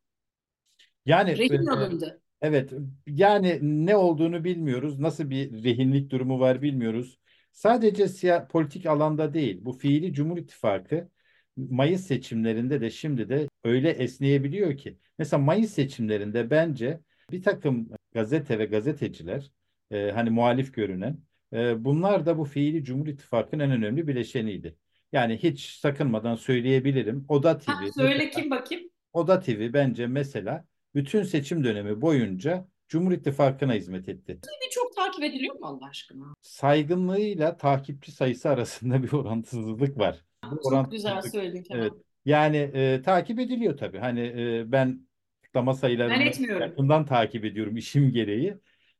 [1.05, 2.21] yani Rehin e, alındı.
[2.41, 2.73] Evet,
[3.07, 4.99] yani ne olduğunu bilmiyoruz.
[4.99, 7.19] Nasıl bir rehinlik durumu var bilmiyoruz.
[7.51, 11.09] Sadece siya politik alanda değil, bu fiili Cumhur İttifakı
[11.57, 14.97] Mayıs seçimlerinde de şimdi de öyle esneyebiliyor ki.
[15.17, 16.99] Mesela Mayıs seçimlerinde bence
[17.31, 19.51] bir takım gazete ve gazeteciler,
[19.91, 21.17] e, hani muhalif görünen,
[21.53, 24.75] E, bunlar da bu fiili Cumhur İttifakı'nın en önemli bileşeniydi.
[25.11, 27.25] Yani hiç sakınmadan söyleyebilirim.
[27.27, 27.71] Oda TV.
[27.71, 28.89] Ha, söyle mesela- kim bakayım?
[29.13, 34.39] Oda TV bence mesela bütün seçim dönemi boyunca Cumhur İttifakı'na hizmet etti.
[34.65, 36.25] Bir çok takip ediliyor mu Allah aşkına?
[36.41, 40.25] Saygınlığıyla takipçi sayısı arasında bir orantısızlık var.
[40.51, 41.81] Bu Çok güzel orantısızlık- söyledin Kemal.
[41.81, 41.93] Evet.
[42.25, 43.97] Yani e, takip ediliyor tabii.
[43.97, 45.07] Hani e, ben
[45.43, 46.23] tıklama sayılarını
[46.61, 48.47] yakından takip ediyorum işim gereği.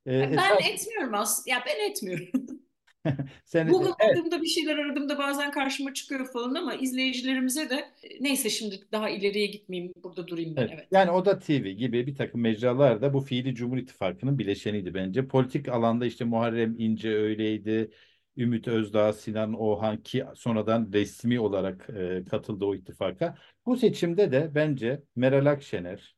[0.06, 1.56] E, Ben esas- etmiyorum aslında.
[1.56, 2.28] Ya ben etmiyorum.
[3.46, 8.50] sen, Google evet, aradığımda bir şeyler aradığımda bazen karşıma çıkıyor falan ama izleyicilerimize de neyse
[8.50, 10.72] şimdi daha ileriye gitmeyeyim burada durayım ben Evet.
[10.74, 10.88] evet.
[10.92, 15.28] Yani Oda TV gibi bir takım mecralar da bu fiili Cumhur İttifakı'nın bileşeniydi bence.
[15.28, 17.92] Politik alanda işte Muharrem İnce öyleydi.
[18.38, 23.38] Ümit Özdağ, Sinan Oğan ki sonradan resmi olarak e, katıldı o ittifaka.
[23.66, 26.16] Bu seçimde de bence Meral Akşener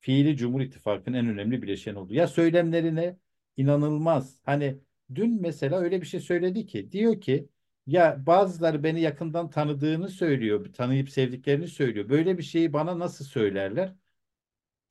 [0.00, 2.14] fiili Cumhur İttifakı'nın en önemli bileşeni oldu.
[2.14, 3.16] Ya söylemlerine
[3.56, 4.40] inanılmaz.
[4.44, 4.78] Hani
[5.14, 7.48] dün mesela öyle bir şey söyledi ki diyor ki
[7.86, 12.08] ya bazıları beni yakından tanıdığını söylüyor, tanıyıp sevdiklerini söylüyor.
[12.08, 13.94] Böyle bir şeyi bana nasıl söylerler?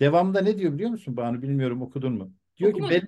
[0.01, 1.41] Devamında ne diyor biliyor musun Banu?
[1.41, 2.33] Bilmiyorum okudun mu?
[2.57, 2.89] Diyor ki Okumadım.
[2.89, 3.07] benim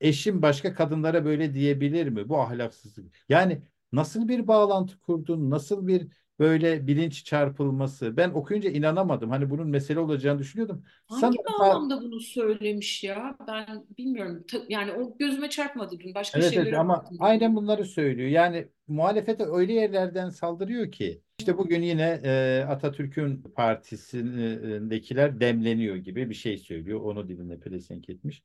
[0.00, 2.28] eşim başka kadınlara böyle diyebilir mi?
[2.28, 3.14] Bu ahlaksızlık.
[3.28, 3.62] Yani
[3.92, 5.50] nasıl bir bağlantı kurdun?
[5.50, 8.16] Nasıl bir böyle bilinç çarpılması?
[8.16, 9.30] Ben okuyunca inanamadım.
[9.30, 10.84] Hani bunun mesele olacağını düşünüyordum.
[11.06, 13.36] Hangi Sanırım- bağlamda bunu söylemiş ya?
[13.48, 14.44] Ben bilmiyorum.
[14.68, 16.14] Yani o gözüme çarpmadı dün.
[16.14, 18.28] Başka Evet, evet şeylere ama aynen bunları söylüyor.
[18.28, 26.34] Yani muhalefete öyle yerlerden saldırıyor ki işte bugün yine e, Atatürk'ün partisindekiler demleniyor gibi bir
[26.34, 27.00] şey söylüyor.
[27.00, 28.42] Onu diline pelesenk etmiş.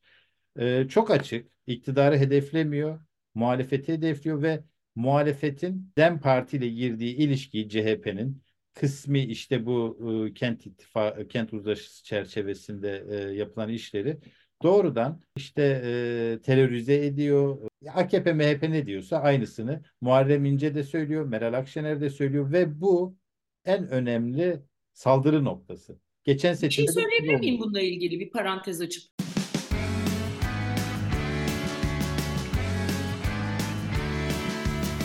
[0.60, 1.48] E, çok açık.
[1.68, 3.00] İktidarı hedeflemiyor.
[3.36, 4.64] Muhalefeti hedefliyor ve
[5.00, 8.42] muhalefetin DEM Parti ile girdiği ilişkiyi CHP'nin
[8.74, 14.18] kısmi işte bu e, kent ittifakı, kent uzlaşısı çerçevesinde e, yapılan işleri
[14.64, 17.58] doğrudan işte e, terörize ediyor.
[17.94, 23.16] AKP, MHP ne diyorsa aynısını Muharrem İnce de söylüyor, Meral Akşener de söylüyor ve bu
[23.66, 24.60] en önemli
[24.94, 26.00] saldırı noktası.
[26.24, 29.04] Geçen Bir şey seçimde söyleyebilir miyim bununla ilgili bir parantez açıp?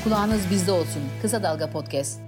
[0.04, 1.02] Kulağınız bizde olsun.
[1.22, 2.20] Kısa Dalga Podcast.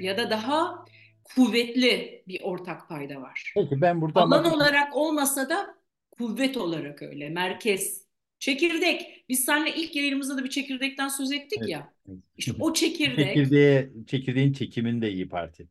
[0.00, 0.84] Ya da daha
[1.24, 3.52] kuvvetli bir ortak payda var.
[3.54, 5.74] Peki ben burada Alan ama- olarak olmasa da
[6.10, 7.28] kuvvet olarak öyle.
[7.28, 8.04] Merkez.
[8.38, 9.24] Çekirdek.
[9.28, 11.94] Biz seninle ilk yayınımızda da bir çekirdekten söz ettik Evet, ya.
[12.36, 13.26] İşte o çekirdek.
[13.26, 15.68] Çekirdeğe, çekirdeğin çekiminde İyi Parti.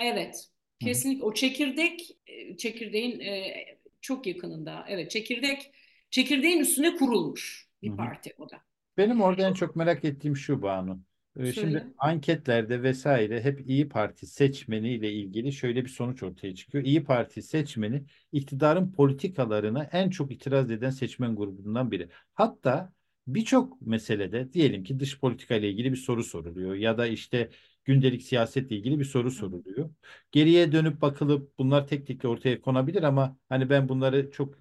[0.00, 0.48] Evet.
[0.80, 3.64] Kesinlikle o çekirdek e, çekirdeğin e,
[4.00, 4.84] çok yakınında.
[4.88, 5.72] Evet, çekirdek
[6.10, 8.67] çekirdeğin üstüne kurulmuş bir parti o da.
[8.98, 11.00] Benim orada en çok merak ettiğim şu Banu.
[11.40, 11.86] Ee, Şimdi Söyle.
[11.98, 16.84] anketlerde vesaire hep İyi Parti seçmeni ile ilgili şöyle bir sonuç ortaya çıkıyor.
[16.84, 22.08] İyi Parti seçmeni iktidarın politikalarına en çok itiraz eden seçmen grubundan biri.
[22.34, 22.92] Hatta
[23.26, 27.50] birçok meselede diyelim ki dış politika ile ilgili bir soru soruluyor ya da işte
[27.84, 29.90] gündelik siyasetle ilgili bir soru soruluyor.
[30.32, 34.54] Geriye dönüp bakılıp bunlar tek tek ortaya konabilir ama hani ben bunları çok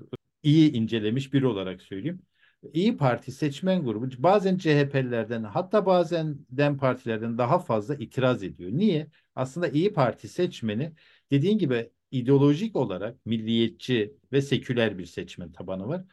[0.44, 2.27] iyi incelemiş biri olarak söyleyeyim.
[2.74, 8.72] İyi Parti seçmen grubu bazen CHP'lilerden hatta bazen DEM partilerden daha fazla itiraz ediyor.
[8.72, 9.08] Niye?
[9.36, 10.94] Aslında İyi Parti seçmeni
[11.32, 16.04] dediğin gibi ideolojik olarak milliyetçi ve seküler bir seçmen tabanı var.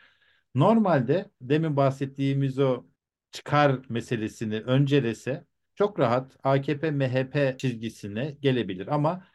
[0.54, 2.84] Normalde demin bahsettiğimiz o
[3.32, 9.26] çıkar meselesini öncelese çok rahat AKP MHP çizgisine gelebilir ama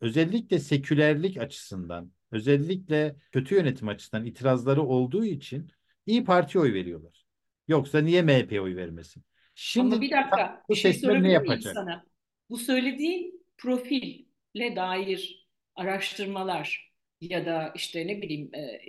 [0.00, 5.70] özellikle sekülerlik açısından, özellikle kötü yönetim açısından itirazları olduğu için
[6.06, 7.24] İyi Parti'ye oy veriyorlar.
[7.68, 9.22] Yoksa niye MHP'ye oy vermesin?
[9.54, 11.74] Şimdi Ama bir dakika, bu bir şey seçmen ne yapacak?
[11.74, 12.04] sana?
[12.50, 18.80] Bu söylediğin profille dair araştırmalar ya da işte ne bileyim e,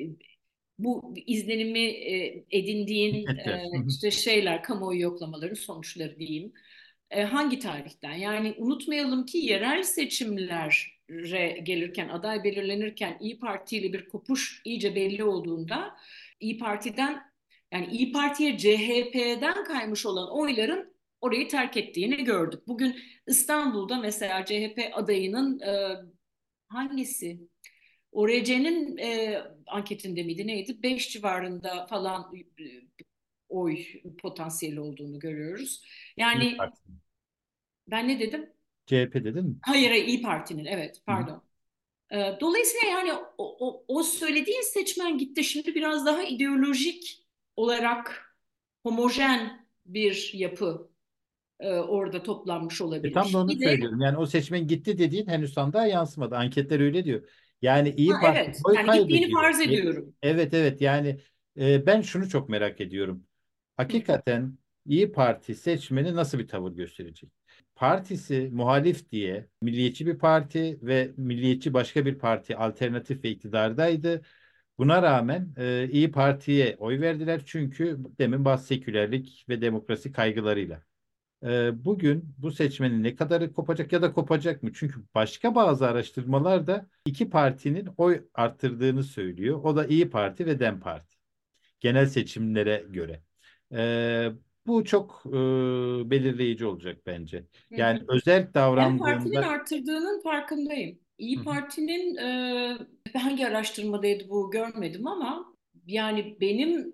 [0.79, 6.53] bu izlenimi e, edindiğin e, işte şeyler, kamuoyu yoklamaların sonuçları diyeyim.
[7.11, 8.13] E, hangi tarihten?
[8.13, 15.23] Yani unutmayalım ki yerel seçimlere gelirken, aday belirlenirken İyi Parti ile bir kopuş iyice belli
[15.23, 15.95] olduğunda
[16.45, 17.21] İyi Parti'den
[17.71, 22.67] yani İyi Parti'ye CHP'den kaymış olan oyların orayı terk ettiğini gördük.
[22.67, 22.95] Bugün
[23.27, 25.95] İstanbul'da mesela CHP adayının e,
[26.67, 27.39] hangisi?
[28.11, 30.83] ORC'nin e, anketinde miydi neydi?
[30.83, 32.63] 5 civarında falan e,
[33.49, 33.77] oy
[34.21, 35.81] potansiyeli olduğunu görüyoruz.
[36.17, 36.57] Yani
[37.87, 38.49] ben ne dedim?
[38.85, 39.55] CHP dedin mi?
[39.61, 41.44] Hayır, hayır, İyi Parti'nin evet pardon.
[42.41, 47.25] Dolayısıyla yani o, o, o söylediğin seçmen gitti şimdi biraz daha ideolojik
[47.55, 48.35] olarak
[48.83, 50.91] homojen bir yapı
[51.61, 53.11] e, orada toplanmış E olabilir.
[53.11, 54.01] tam da onu Bir de söylüyorum.
[54.01, 56.35] Yani o seçmen gitti dediğin henüz sandığa yansımadı.
[56.35, 57.29] Anketler öyle diyor.
[57.61, 60.15] Yani İyi Ha, Parti evet oy yani gittiğini farz E- ediyorum.
[60.21, 61.21] Evet evet yani
[61.59, 63.27] e, ben şunu çok merak ediyorum.
[63.77, 67.31] hakikaten İyi Parti seçmeni nasıl bir tavır gösterecek?
[67.75, 74.21] Partisi muhalif diye milliyetçi bir parti ve milliyetçi başka bir parti alternatif ve iktidardaydı.
[74.77, 80.83] Buna rağmen e, İyi Parti'ye oy verdiler çünkü demin bahs sekülerlik ve demokrasi kaygılarıyla.
[81.43, 84.71] E, bugün bu seçmenin ne kadarı kopacak ya da kopacak mı?
[84.73, 89.59] Çünkü başka bazı araştırmalar da iki partinin oy arttırdığını söylüyor.
[89.63, 91.15] O da İyi Parti ve Dem Parti.
[91.79, 93.23] Genel seçimlere göre.
[93.73, 94.31] E,
[94.67, 95.31] bu çok e,
[96.09, 97.45] belirleyici olacak bence.
[97.75, 98.07] Yani Hı hı.
[98.07, 100.99] özel Dem Parti'nin davrandığında artırdığının farkındayım.
[101.17, 101.45] İyi Hı hı.
[101.45, 102.15] Parti'nin
[103.13, 105.55] e, hangi araştırmadaydı bu görmedim ama
[105.87, 106.93] yani benim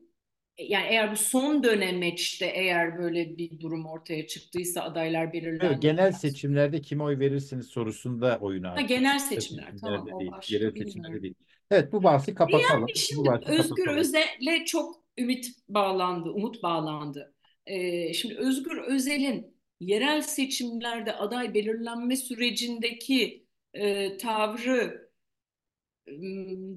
[0.59, 5.81] yani eğer bu son dönemeçte eğer böyle bir durum ortaya çıktıysa adaylar Evet, belirlendi.
[5.81, 10.75] genel seçimlerde kime oy verirsiniz sorusunda oyunu Ha, genel seçimler tamam o değil, başka yerel
[10.75, 10.75] bilmiyorum.
[10.77, 11.35] seçimlerde değil.
[11.71, 12.91] Evet bu bahsi kapatalım.
[13.09, 13.97] Bu Şimdi bahsi Özgür kapatalım.
[13.97, 17.33] Özel'le çok ümit bağlandı, umut bağlandı.
[17.65, 25.11] Ee, şimdi Özgür Özel'in yerel seçimlerde aday belirlenme sürecindeki e, tavrı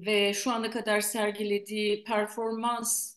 [0.05, 3.15] ve şu ana kadar sergilediği performans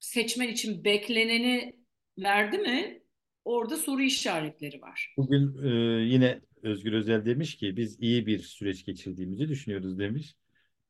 [0.00, 1.76] seçmen için bekleneni
[2.18, 3.02] verdi mi?
[3.44, 5.14] Orada soru işaretleri var.
[5.16, 5.68] Bugün e,
[6.04, 10.34] yine Özgür Özel demiş ki biz iyi bir süreç geçirdiğimizi düşünüyoruz demiş.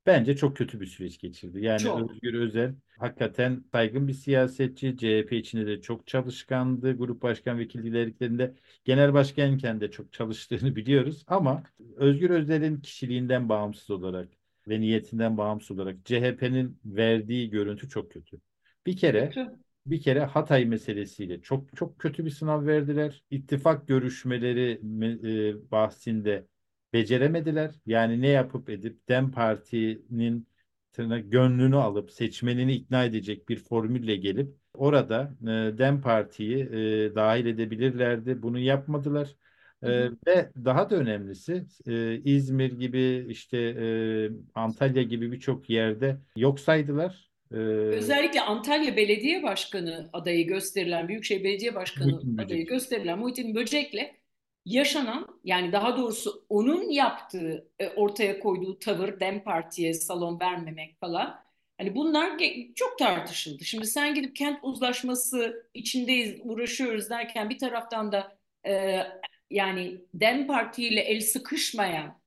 [0.07, 1.61] Bence çok kötü bir süreç geçirdi.
[1.65, 2.01] Yani Çok.
[2.01, 4.97] Özgür Özel hakikaten saygın bir siyasetçi.
[4.97, 6.97] CHP içinde de çok çalışkandı.
[6.97, 11.25] Grup başkan vekilliklerinde genel başkanken de çok çalıştığını biliyoruz.
[11.27, 11.63] Ama
[11.97, 14.29] Özgür Özel'in kişiliğinden bağımsız olarak
[14.69, 18.41] ve niyetinden bağımsız olarak CHP'nin verdiği görüntü çok kötü.
[18.87, 19.39] Bir kere
[19.87, 23.25] bir kere Hatay meselesiyle çok çok kötü bir sınav verdiler.
[23.31, 26.47] İttifak görüşmeleri me- e, bahsinde
[26.93, 27.75] beceremediler.
[27.87, 30.47] Yani ne yapıp edip Dem Parti'nin
[30.93, 37.47] tırnak gönlünü alıp seçmenini ikna edecek bir formülle gelip orada e, Dem Parti'yi e, dahil
[37.47, 38.43] edebilirlerdi.
[38.43, 39.37] Bunu yapmadılar.
[39.83, 39.89] E,
[40.27, 47.31] ve daha da önemlisi e, İzmir gibi işte e, Antalya gibi birçok yerde yok saydılar.
[47.53, 47.57] E,
[47.91, 52.69] Özellikle Antalya Belediye Başkanı adayı gösterilen, Büyükşehir Belediye Başkanı Muhittin adayı Böcek.
[52.69, 54.20] gösterilen Muhittin Böcek'le
[54.65, 61.45] yaşanan yani daha doğrusu onun yaptığı, e, ortaya koyduğu tavır Dem Parti'ye salon vermemek falan.
[61.79, 62.39] Hani bunlar
[62.75, 63.65] çok tartışıldı.
[63.65, 69.03] Şimdi sen gidip kent uzlaşması içindeyiz, uğraşıyoruz derken bir taraftan da e,
[69.51, 72.21] yani Dem Parti ile el sıkışmayan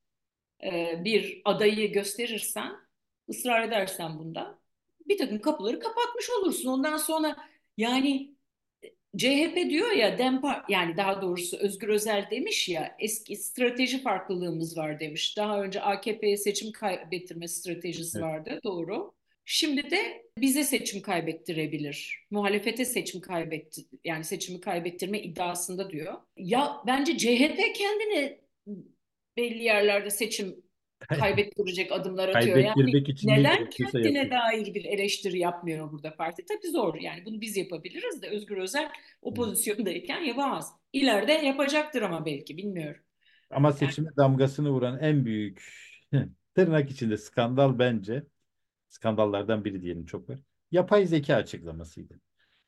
[0.64, 2.72] e, bir adayı gösterirsen,
[3.28, 4.58] ısrar edersen bunda
[5.06, 6.68] bir takım kapıları kapatmış olursun.
[6.68, 7.36] Ondan sonra
[7.76, 8.33] yani
[9.16, 14.76] CHP diyor ya Dem Par- yani daha doğrusu Özgür Özel demiş ya eski strateji farklılığımız
[14.76, 15.36] var demiş.
[15.36, 18.26] Daha önce AKP'ye seçim kaybettirme stratejisi Evet.
[18.28, 19.14] vardı doğru.
[19.44, 22.26] Şimdi de bize seçim kaybettirebilir.
[22.30, 26.14] Muhalefete seçim kaybetti yani seçimi kaybettirme iddiasında diyor.
[26.36, 28.40] Ya bence CHP kendini
[29.36, 30.63] belli yerlerde seçim
[30.98, 32.58] kaybettirecek adımlar atıyor.
[32.58, 34.30] Yani için ne neden kendine yapıyor.
[34.30, 36.44] dair bir eleştiri yapmıyor burada parti?
[36.46, 38.88] Tabii zor yani bunu biz yapabiliriz de Özgür Özel
[39.22, 40.72] o pozisyondayken yapamaz.
[40.92, 43.00] İleride yapacaktır ama belki bilmiyorum.
[43.50, 45.62] Ama Yani seçime damgasını vuran en büyük
[46.54, 48.22] tırnak içinde skandal bence
[48.88, 50.38] skandallardan biri diyelim çok var.
[50.70, 52.20] Yapay zeka açıklamasıydı.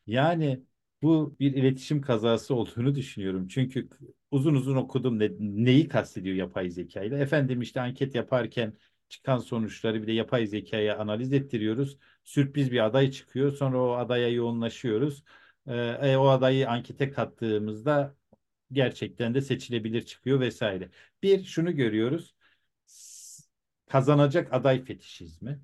[0.07, 0.63] Yani
[1.03, 3.49] bu bir iletişim kazası olduğunu düşünüyorum.
[3.49, 3.89] Çünkü
[4.31, 7.19] uzun uzun okudum ne, neyi kastediyor yapay zeka ile.
[7.21, 8.75] Efendim işte anket yaparken
[9.09, 11.99] çıkan sonuçları bir de yapay zekaya analiz ettiriyoruz.
[12.25, 13.53] Sürpriz bir aday çıkıyor.
[13.53, 15.25] Sonra o adaya yoğunlaşıyoruz.
[15.67, 18.17] Ee, e, o adayı ankete kattığımızda
[18.73, 20.91] gerçekten de seçilebilir çıkıyor vesaire.
[21.23, 22.35] Bir şunu görüyoruz.
[23.89, 25.61] Kazanacak aday fetişizmi.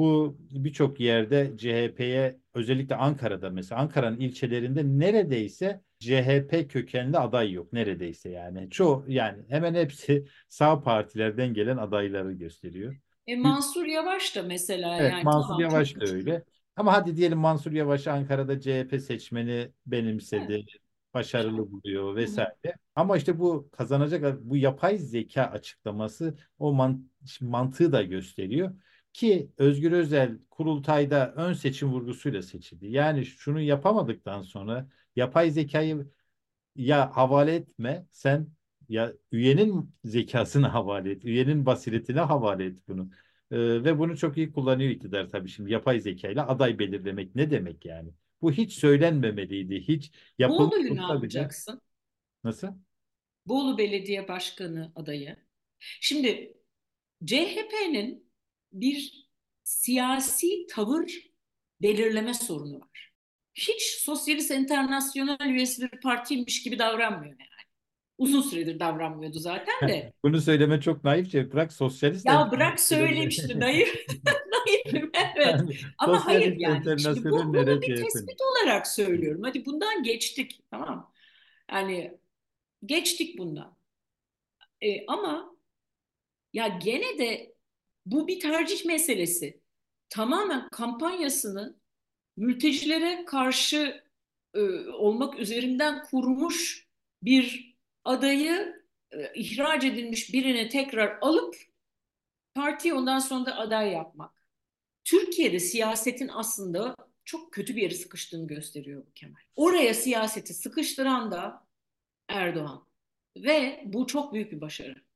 [0.00, 8.28] Bu birçok yerde CHP'ye özellikle Ankara'da mesela Ankara'nın ilçelerinde neredeyse CHP kökenli aday yok neredeyse
[8.30, 8.70] yani.
[8.70, 12.96] Çoğu yani hemen hepsi sağ partilerden gelen adayları gösteriyor.
[13.26, 16.44] e, Mansur Yavaş da mesela Evet yani Mansur tamam Yavaş da öyle.
[16.76, 20.64] Ama hadi diyelim Mansur Yavaş Ankara'da CHP seçmeni benimsedi, Evet.
[21.14, 22.26] başarılı buluyor Hı hı.
[22.26, 22.74] vesaire.
[22.94, 27.10] Ama işte bu kazanacak bu yapay zeka açıklaması o man-
[27.40, 28.74] mantığı da gösteriyor.
[29.12, 32.86] Ki Özgür Özel kurultayda ön seçim vurgusuyla seçildi.
[32.86, 36.06] Yani şunu yapamadıktan sonra yapay zekayı
[36.76, 38.48] ya havale etme sen
[38.88, 43.10] ya üyenin zekasına havale et, üyenin basiretine havale et bunu.
[43.50, 47.84] Ee, ve bunu çok iyi kullanıyor iktidar tabii şimdi yapay zekayla aday belirlemek ne demek
[47.84, 48.10] yani?
[48.42, 51.80] Bu hiç söylenmemeliydi, hiç yapılmış Bolu'yu ne yapacaksın?
[52.44, 52.68] Nasıl?
[53.46, 55.36] Bolu Belediye Başkanı adayı.
[55.78, 56.56] Şimdi
[57.24, 58.29] CHP'nin
[58.72, 59.28] bir
[59.64, 61.30] siyasi tavır
[61.82, 63.12] belirleme sorunu var.
[63.54, 67.50] hiç Sosyalist Enternasyonel üyesi bir partiymiş gibi davranmıyor yani.
[68.18, 70.12] Uzun süredir davranmıyordu zaten de.
[70.24, 71.52] Bunu söyleme çok naifçe.
[71.52, 74.06] Bırak sosyalist Ya bırak söylemişti naif.
[74.66, 75.60] Naifim evet.
[75.98, 78.02] Ama hayır yani şimdi bu, bunu bir CHP'nin?
[78.02, 79.42] tespit olarak söylüyorum.
[79.44, 81.12] Hadi bundan geçtik tamam.
[81.72, 82.18] Yani
[82.86, 83.76] geçtik bundan.
[84.80, 85.56] E, ama
[86.52, 87.54] ya gene de
[88.06, 89.60] bu bir tercih meselesi.
[90.08, 91.80] Tamamen kampanyasını
[92.36, 94.04] mültecilere karşı
[94.54, 96.88] e, olmak üzerinden kurmuş
[97.22, 101.56] bir adayı e, ihraç edilmiş birine tekrar alıp
[102.54, 104.44] partiyi ondan sonra da aday yapmak.
[105.04, 109.40] Türkiye'de siyasetin aslında çok kötü bir yere sıkıştığını gösteriyor bu Kemal.
[109.56, 111.66] Oraya siyaseti sıkıştıran da
[112.28, 112.86] Erdoğan.
[113.36, 115.09] Ve bu çok büyük bir başarı.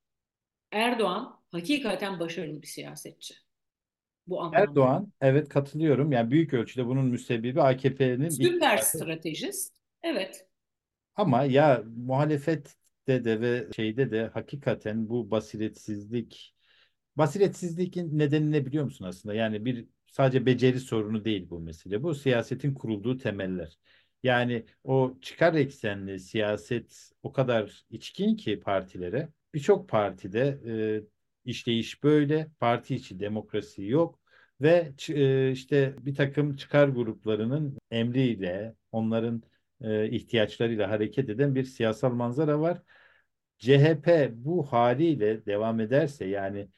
[0.74, 3.34] Erdoğan hakikaten başarılı bir siyasetçi.
[4.26, 4.58] Bu anlamda.
[4.58, 6.12] Erdoğan, evet katılıyorum.
[6.12, 9.76] Yani büyük ölçüde bunun müsebbibi AKP'nin Süper stratejist.
[10.02, 10.46] Evet.
[11.16, 16.54] Ama ya muhalefette de ve şeyde de hakikaten bu basiretsizlik
[17.16, 19.34] basiretsizliğin nedeni ne biliyor musun aslında?
[19.34, 22.02] Yani bir sadece beceri sorunu değil bu mesele.
[22.02, 23.78] Bu siyasetin kurulduğu temeller.
[24.22, 29.28] Yani o çıkar eksenli siyaset o kadar içkin ki partilere.
[29.54, 30.74] Birçok partide e,
[31.44, 32.50] işleyiş böyle.
[32.60, 34.20] Parti içi demokrasi yok.
[34.60, 39.42] Ve e, işte bir takım çıkar gruplarının emriyle, onların
[39.80, 42.82] e, ihtiyaçlarıyla hareket eden bir siyasal manzara var.
[43.58, 46.68] CHP bu haliyle devam ederse yani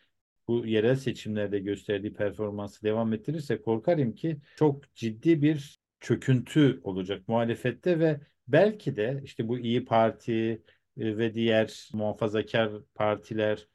[0.49, 7.99] bu yerel seçimlerde gösterdiği performansı devam ettirirse korkarım ki çok ciddi bir çöküntü olacak muhalefette
[7.99, 10.63] ve belki de işte bu İyi Parti
[10.99, 13.69] ve diğer muhafazakar partiler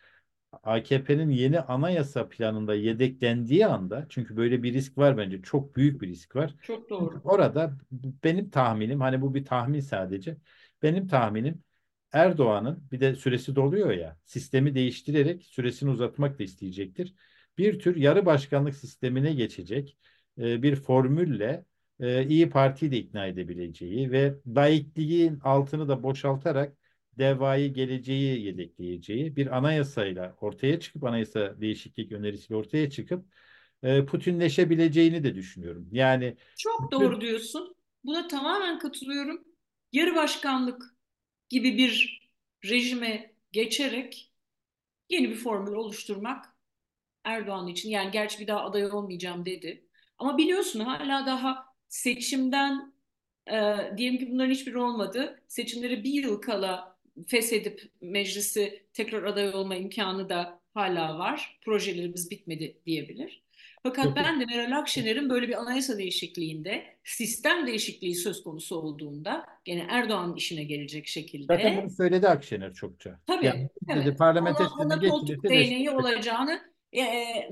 [0.64, 6.08] AKP'nin yeni anayasa planında yedeklendiği anda çünkü böyle bir risk var bence çok büyük bir
[6.08, 6.56] risk var.
[6.62, 7.22] Çok doğru.
[7.24, 7.78] Orada
[8.24, 10.38] benim tahminim hani bu bir tahmin sadece.
[10.84, 11.64] Benim tahminim
[12.14, 17.16] Erdoğan'ın bir de süresi doluyor ya sistemi değiştirerek süresini uzatmak da isteyecektir.
[17.58, 19.98] Bir tür yarı başkanlık sistemine geçecek
[20.38, 21.66] e, bir formülle
[22.00, 26.78] e, İyi Parti'yi de ikna edebileceği ve laikliğin altını da boşaltarak
[27.18, 33.26] devayı geleceği yedekleyeceği bir anayasayla ortaya çıkıp anayasa değişiklik önerisiyle ortaya çıkıp
[33.84, 35.90] e, Putinleşebileceğini de düşünüyorum.
[35.92, 37.76] Yani Çok bütün doğru diyorsun.
[38.04, 39.44] Buna tamamen katılıyorum.
[39.92, 40.84] Yarı başkanlık
[41.50, 42.22] gibi bir
[42.66, 44.32] rejime geçerek
[45.10, 46.46] yeni bir formül oluşturmak
[47.24, 47.90] Erdoğan için.
[47.90, 49.86] Yani gerçi bir daha aday olmayacağım dedi.
[50.18, 52.94] Ama biliyorsun hala daha seçimden
[53.48, 55.44] e, diyelim ki bunların hiçbiri olmadı.
[55.48, 56.91] Seçimleri bir yıl kala
[57.28, 61.60] feshedip meclisi tekrar aday olma imkanı da hala var.
[61.62, 63.44] Projelerimiz bitmedi diyebilir.
[63.84, 69.88] Fakat ben de Meral Akşener'in böyle bir anayasa değişikliğinde sistem değişikliği söz konusu olduğunda gene
[69.90, 73.20] Erdoğan'ın işine gelecek şekilde zaten bunu söyledi Akşener çokça.
[73.28, 76.62] tabii Yani dedi evet parlamenter ona, ona koltuk değneği olacağını
[76.94, 77.04] e,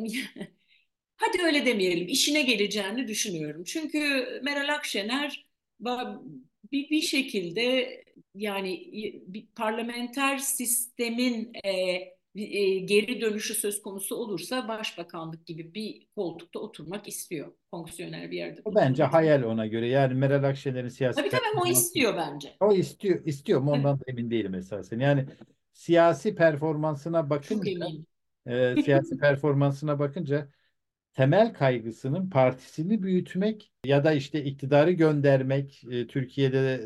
[1.16, 3.64] hadi öyle demeyelim işine geleceğini düşünüyorum.
[3.64, 5.46] Çünkü Meral Akşener
[6.72, 7.90] bir, bir şekilde
[8.36, 8.90] yani
[9.28, 11.72] bir parlamenter sistemin e,
[12.36, 17.54] e, geri dönüşü söz konusu olursa başbakanlık gibi bir koltukta oturmak istiyor.
[17.72, 19.88] Fonksiyonel bir yerde O bence hayal ona göre.
[19.88, 22.56] Yani Meral Akşener'in siyasi Tabii tabii o istiyor bence.
[22.60, 25.00] o istiyor istiyor mu ondan da emin değilim esasen.
[25.00, 25.26] Yani
[25.74, 27.88] siyasi performansına bakınca
[28.46, 30.50] e, siyasi performansına bakınca
[31.20, 36.82] temel kaygısının partisini büyütmek ya da işte iktidarı göndermek, e, Türkiye'de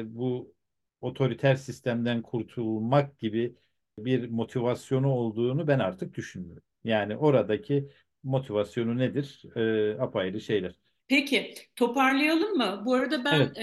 [0.00, 0.54] e, bu
[1.00, 3.54] otoriter sistemden kurtulmak gibi
[3.98, 6.62] bir motivasyonu olduğunu ben artık düşünmüyorum.
[6.84, 7.88] Yani oradaki
[8.22, 9.42] motivasyonu nedir?
[9.56, 10.74] E, apayrı şeyler.
[11.08, 12.82] Peki, toparlayalım mı?
[12.86, 13.58] Bu arada ben Evet.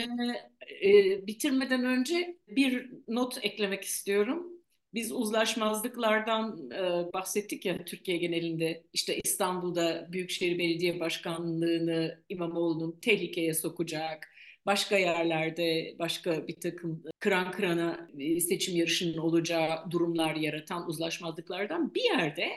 [0.84, 4.55] e, e, bitirmeden önce bir not eklemek istiyorum.
[4.96, 8.84] Biz uzlaşmazlıklardan e, bahsettik ya Türkiye genelinde.
[8.94, 14.28] İşte İstanbul'da Büyükşehir Belediye Başkanlığı'nı İmamoğlu'nun tehlikeye sokacak.
[14.66, 22.04] Başka yerlerde başka bir takım kıran kırana e, seçim yarışının olacağı durumlar yaratan uzlaşmazlıklardan bir
[22.04, 22.50] yerde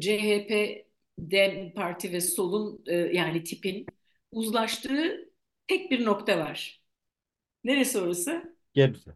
[0.00, 0.84] CHP,
[1.18, 3.86] Dem Parti ve solun e, yani tipin
[4.30, 5.32] uzlaştığı
[5.66, 6.82] tek bir nokta var.
[7.64, 8.56] Neresi orası?
[8.74, 9.10] Gebze.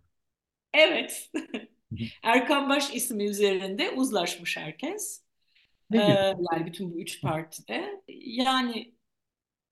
[0.75, 1.31] Evet.
[2.23, 5.25] Erkan Baş ismi üzerinde uzlaşmış herkes.
[5.93, 5.99] Ee,
[6.53, 8.03] yani bütün bu üç partide.
[8.09, 8.95] Yani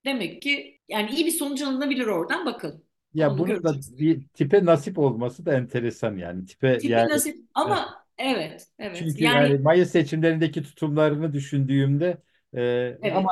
[0.05, 2.85] demek ki yani iyi bir sonuç alınabilir oradan bakalım.
[3.15, 3.99] Ya Onu bunun da göreceğiz.
[3.99, 6.47] bir tipe nasip olması da enteresan yani.
[6.47, 12.23] Tipe Tipi yani nasip ama evet evet Çünkü yani yani Mayıs seçimlerindeki tutumlarını düşündüğümde
[12.55, 13.31] e, ama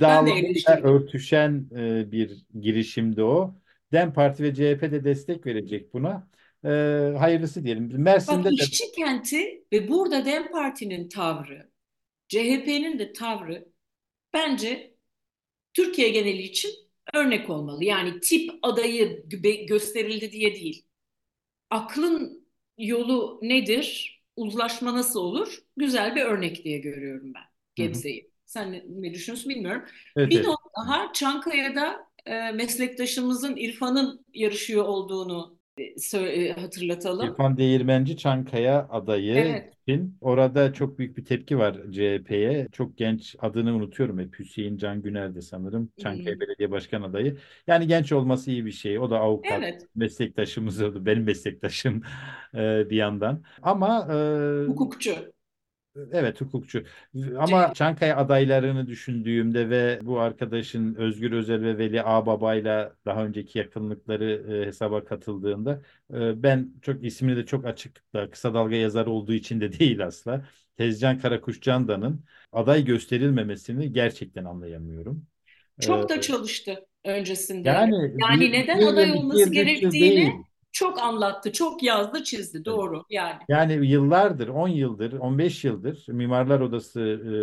[0.00, 3.54] evet de iddialarıyla örtüşen e, bir girişimdi o.
[3.92, 6.28] DEM Parti ve CHP de destek verecek buna.
[6.64, 6.68] E,
[7.18, 8.02] hayırlısı diyelim.
[8.26, 11.70] Bak Mersin'de de işçi kenti ve burada DEM Parti'nin tavrı,
[12.28, 13.68] CHP'nin de tavrı
[14.34, 14.96] bence
[15.74, 16.70] Türkiye geneli için
[17.14, 17.84] örnek olmalı.
[17.84, 20.86] Yani tip adayı gö- gösterildi diye değil.
[21.70, 22.48] Aklın
[22.78, 24.20] yolu nedir?
[24.36, 25.58] Uzlaşma nasıl olur?
[25.76, 27.44] Güzel bir örnek diye görüyorum ben
[27.78, 28.04] Hı hı.
[28.04, 28.32] Gebze'yi.
[28.46, 29.84] Sen ne, ne düşünüyorsun bilmiyorum.
[30.16, 30.48] evet, Bir evet.
[30.48, 35.58] not daha Çankaya'da e, meslektaşımızın İrfan'ın yarışıyor olduğunu
[36.56, 37.30] hatırlatalım.
[37.32, 39.72] İrfan Değirmenci Çankaya adayı Evet.
[39.88, 42.68] için orada çok büyük bir tepki var CHP'ye.
[42.72, 46.40] Çok genç adını unutuyorum hep Hüseyin Can Güner'di sanırım Çankaya Hmm.
[46.40, 47.36] Belediye Başkan adayı.
[47.66, 48.98] Yani genç olması iyi bir şey.
[48.98, 49.86] O da avukat Evet.
[49.94, 51.06] meslektaşımız oldu.
[51.06, 52.02] Benim meslektaşım
[52.54, 53.42] e, bir yandan.
[53.62, 55.32] Ama e, Hukukçu.
[56.12, 56.84] Evet hukukçu.
[57.38, 57.74] Ama.
[57.74, 64.66] Çankaya adaylarını düşündüğümde ve bu arkadaşın Özgür Özel ve Veli Ağbaba'yla daha önceki yakınlıkları e,
[64.66, 65.82] hesaba katıldığında
[66.14, 70.44] e, ben çok ismini de çok açıklıkla kısa dalga yazarı olduğu için de değil asla.
[70.76, 75.26] Tezcan Karakuş Candan'ın aday gösterilmemesini gerçekten anlayamıyorum.
[75.80, 77.68] Çok da çalıştı öncesinde.
[77.68, 80.32] yani Yani neden aday olması yıl gerektiğini değil.
[80.72, 82.64] Çok anlattı, çok yazdı, çizdi.
[82.64, 83.38] Doğru yani.
[83.48, 87.00] Yani yıllardır, 10 yıldır, 15 yıldır Mimarlar Odası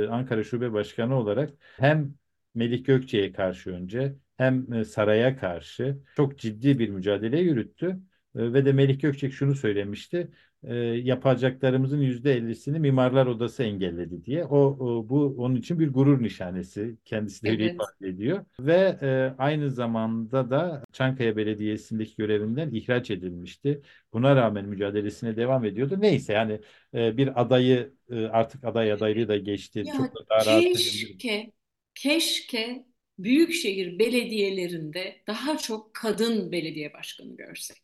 [0.08, 2.14] e, Ankara Şube Başkanı olarak hem
[2.56, 8.00] Melih Gökçe'ye karşı önce hem e, saraya karşı çok ciddi bir mücadele yürüttü.
[8.36, 10.32] E, Ve de Melih Gökçek şunu söylemişti.
[10.64, 14.46] E, Yapacaklarımızın %50'sini Mimarlar Odası engelledi diye.
[14.46, 16.98] O, o bu onun için bir gurur nişanesi.
[17.06, 17.66] Kendisi de Evet.
[17.66, 18.46] ifade ediyor.
[18.60, 23.82] Ve e, aynı zamanda da Çankaya Belediyesi'ndeki görevinden ihraç edilmişti.
[24.14, 25.96] Buna rağmen mücadelesine devam ediyordu.
[26.00, 26.60] Neyse yani
[26.94, 29.90] e, bir adayı e, artık aday adaylığı da geçti.
[29.90, 31.52] Ya Çok da daha rahat keşke,
[31.96, 32.86] keşke
[33.20, 37.78] büyükşehir belediyelerinde daha çok kadın belediye başkanı görsek.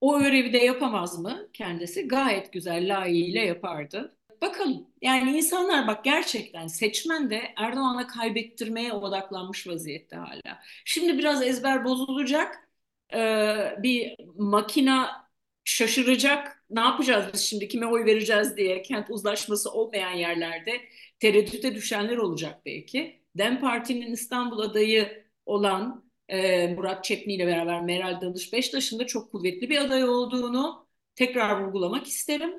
[0.00, 2.08] O görevi de yapamaz mı kendisi?
[2.08, 4.16] Gayet güzel, layığıyla yapardı.
[4.42, 4.86] Bakalım.
[5.02, 10.60] Yani insanlar bak gerçekten seçmen de Erdoğan'a kaybettirmeye odaklanmış vaziyette hala.
[10.84, 12.68] Şimdi biraz ezber bozulacak.
[13.14, 15.26] Ee, bir makina
[15.64, 16.64] şaşıracak.
[16.70, 17.68] Ne yapacağız biz şimdi?
[17.68, 20.80] Kime oy vereceğiz diye kent uzlaşması olmayan yerlerde
[21.20, 23.22] tereddüte düşenler olacak belki.
[23.38, 29.32] DEM Parti'nin İstanbul adayı olan e, Murat Çepni ile beraber Meral Danış Beştaş'ın da çok
[29.32, 32.54] kuvvetli bir aday olduğunu tekrar vurgulamak isterim.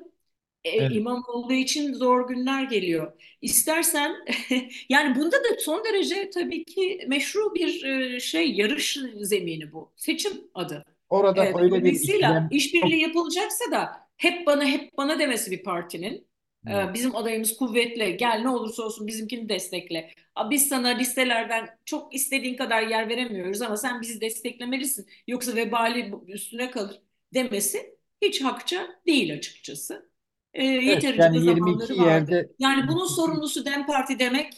[0.64, 0.92] E, Evet.
[0.92, 3.12] İmamoğlu için zor günler geliyor.
[3.42, 4.16] İstersen
[4.88, 9.92] yani bunda da son derece tabii ki meşru bir e, şey yarış zemini bu.
[9.96, 10.84] Seçim adı.
[11.08, 16.14] Orada Evet, öyle bir ikilem işbirliği yapılacaksa da hep bana hep bana demesi bir partinin
[16.16, 16.27] e,
[16.68, 16.94] Evet.
[16.94, 20.10] bizim adayımız kuvvetli gel ne olursa olsun bizimkini destekle.
[20.50, 25.06] Biz sana listelerden çok istediğin kadar yer veremiyoruz ama sen bizi desteklemelisin.
[25.26, 27.02] Yoksa vebali üstüne kalır
[27.34, 30.10] demesi hiç hakça değil açıkçası.
[30.54, 32.30] E, Evet, yeterince yani de 22 zamanları vardı.
[32.30, 34.52] yerde Yani bunun sorumlusu DEM Parti demek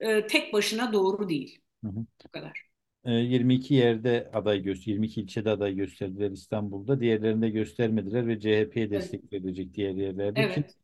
[0.00, 1.60] e, tek başına doğru değil.
[1.84, 2.06] Hı hı.
[2.24, 2.71] Bu kadar.
[3.04, 7.00] E, 22 yerde aday göster 22 ilçede aday gösterdiler İstanbul'da.
[7.00, 8.90] Diğerlerinde göstermediler ve CHP'ye Evet.
[8.90, 10.40] destek verecek diğer yerlerde.
[10.40, 10.76] Evet.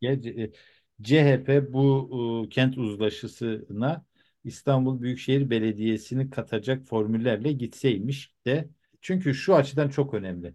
[1.02, 4.04] CHP bu e, kent uzlaşısına
[4.44, 8.68] İstanbul Büyükşehir Belediyesi'ni katacak formüllerle gitseymiş de
[9.00, 10.54] çünkü şu açıdan çok önemli.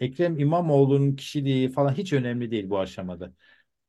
[0.00, 3.34] Ekrem İmamoğlu'nun kişiliği falan hiç önemli değil bu aşamada.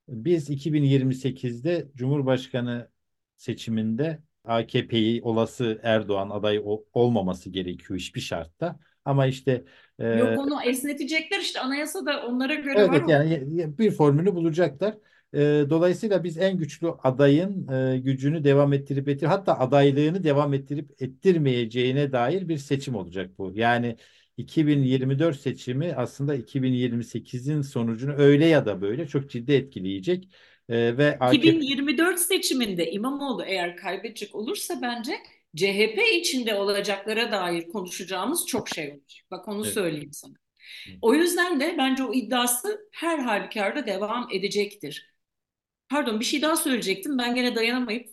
[0.07, 2.89] Biz 2028'de Cumhurbaşkanı
[3.38, 8.80] seçiminde AKP'yi olası Erdoğan adayı ol- olmaması gerekiyor hiçbir şartta.
[9.06, 9.66] Ama işte
[10.00, 13.10] e, Yok onu esnetecekler işte anayasada onlara göre evet var evet o.
[13.10, 14.98] yani bir formülü bulacaklar.
[15.34, 15.39] E,
[15.70, 22.12] dolayısıyla biz en güçlü adayın e, gücünü devam ettirip ettir hatta adaylığını devam ettirip ettirmeyeceğine
[22.12, 23.52] dair bir seçim olacak bu.
[23.56, 23.98] Yani
[24.38, 30.30] 2024 seçimi aslında 2028'in sonucunu öyle ya da böyle çok ciddi etkileyecek.
[30.70, 35.20] E, ve AKP 2024 seçiminde İmamoğlu eğer kaybedecek olursa bence
[35.55, 39.26] CHP içinde olacaklara dair konuşacağımız çok şey olacak.
[39.32, 39.74] Bak onu Evet.
[39.74, 40.34] söyleyeyim sana.
[41.01, 45.16] O yüzden de bence o iddiası her halükarda devam edecektir.
[45.89, 47.18] Pardon bir şey daha söyleyecektim.
[47.18, 48.09] Ben gene dayanamayıp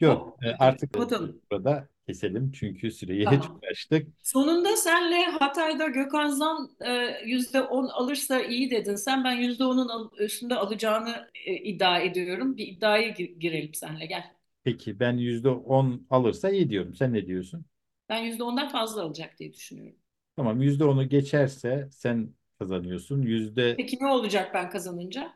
[0.00, 3.40] yok e, artık burada keselim çünkü süreyi Tamam.
[3.40, 4.08] çok açtık.
[4.22, 8.96] Sonunda senle Hatay'da Gökhan Zan e, yüzde on alırsa iyi dedin.
[8.96, 12.56] Sen ben yüzde onun üstünde alacağını e, iddia ediyorum.
[12.56, 14.34] Bir iddiaya gi- girelim senle gel.
[14.64, 16.94] Peki ben %10 alırsa iyi diyorum.
[16.94, 17.66] Sen ne diyorsun?
[18.08, 19.98] Ben yüzde ondan fazla alacak diye düşünüyorum.
[20.36, 23.22] Tamam %10'u geçerse sen kazanıyorsun.
[23.22, 25.34] Yüzde Peki ne olacak ben kazanınca?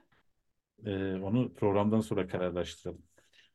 [0.87, 3.03] e, onu programdan sonra kararlaştıralım.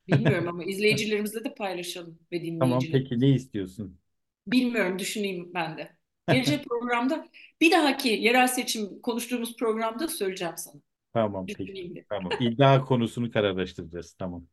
[0.08, 2.92] Bilmiyorum ama izleyicilerimizle de paylaşalım ve Tamam dinleyicilerimizle.
[2.92, 4.00] peki ne istiyorsun?
[4.48, 5.98] Bilmiyorum, düşüneyim ben de.
[6.28, 7.28] Gelecek programda,
[7.62, 10.82] bir dahaki yerel seçim konuştuğumuz programda söyleyeceğim sana.
[11.14, 11.78] Tamam peki.
[11.78, 12.06] Düşüneyim.
[12.10, 12.36] Tamam.
[12.40, 14.14] İddia konusunu kararlaştıracağız.
[14.14, 14.48] Tamam.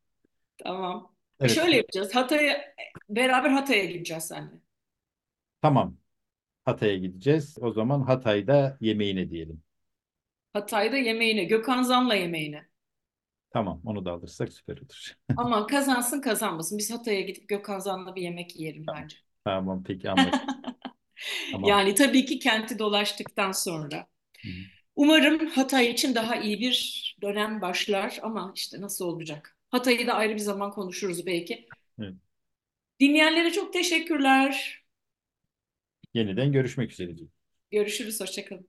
[0.59, 1.15] Tamam.
[1.43, 1.49] E Evet.
[1.49, 2.15] şöyle yapacağız.
[2.15, 2.75] Hatay'a,
[3.09, 4.61] beraber Hatay'a gideceğiz seninle.
[5.63, 5.97] Tamam.
[6.67, 7.59] Hatay'a gideceğiz.
[7.61, 9.65] O zaman Hatay'da yemeğine diyelim.
[10.53, 12.69] Hatay'da yemeğine, Gökhan Zan'la yemeğine.
[13.53, 13.81] Tamam.
[13.85, 15.15] Onu da alırsak süper olur.
[15.37, 16.79] Ama kazansın kazanmasın.
[16.79, 19.03] Biz Hatay'a gidip Gökhan Zan'la bir yemek yiyelim Tamam.
[19.03, 19.17] bence.
[19.45, 20.51] Tamam peki anlaştık.
[21.51, 21.69] Tamam.
[21.69, 24.07] Yani tabii ki kenti dolaştıktan sonra.
[24.45, 24.55] Hı hı.
[24.97, 29.57] Umarım Hatay için daha iyi bir dönem başlar ama işte nasıl olacak?
[29.71, 31.69] Hatay'ı da ayrı bir zaman konuşuruz belki.
[31.99, 32.15] Evet.
[33.01, 34.83] Dinleyenlere çok teşekkürler.
[36.15, 37.13] Yeniden görüşmek üzere.
[37.71, 38.69] Görüşürüz, hoşçakalın.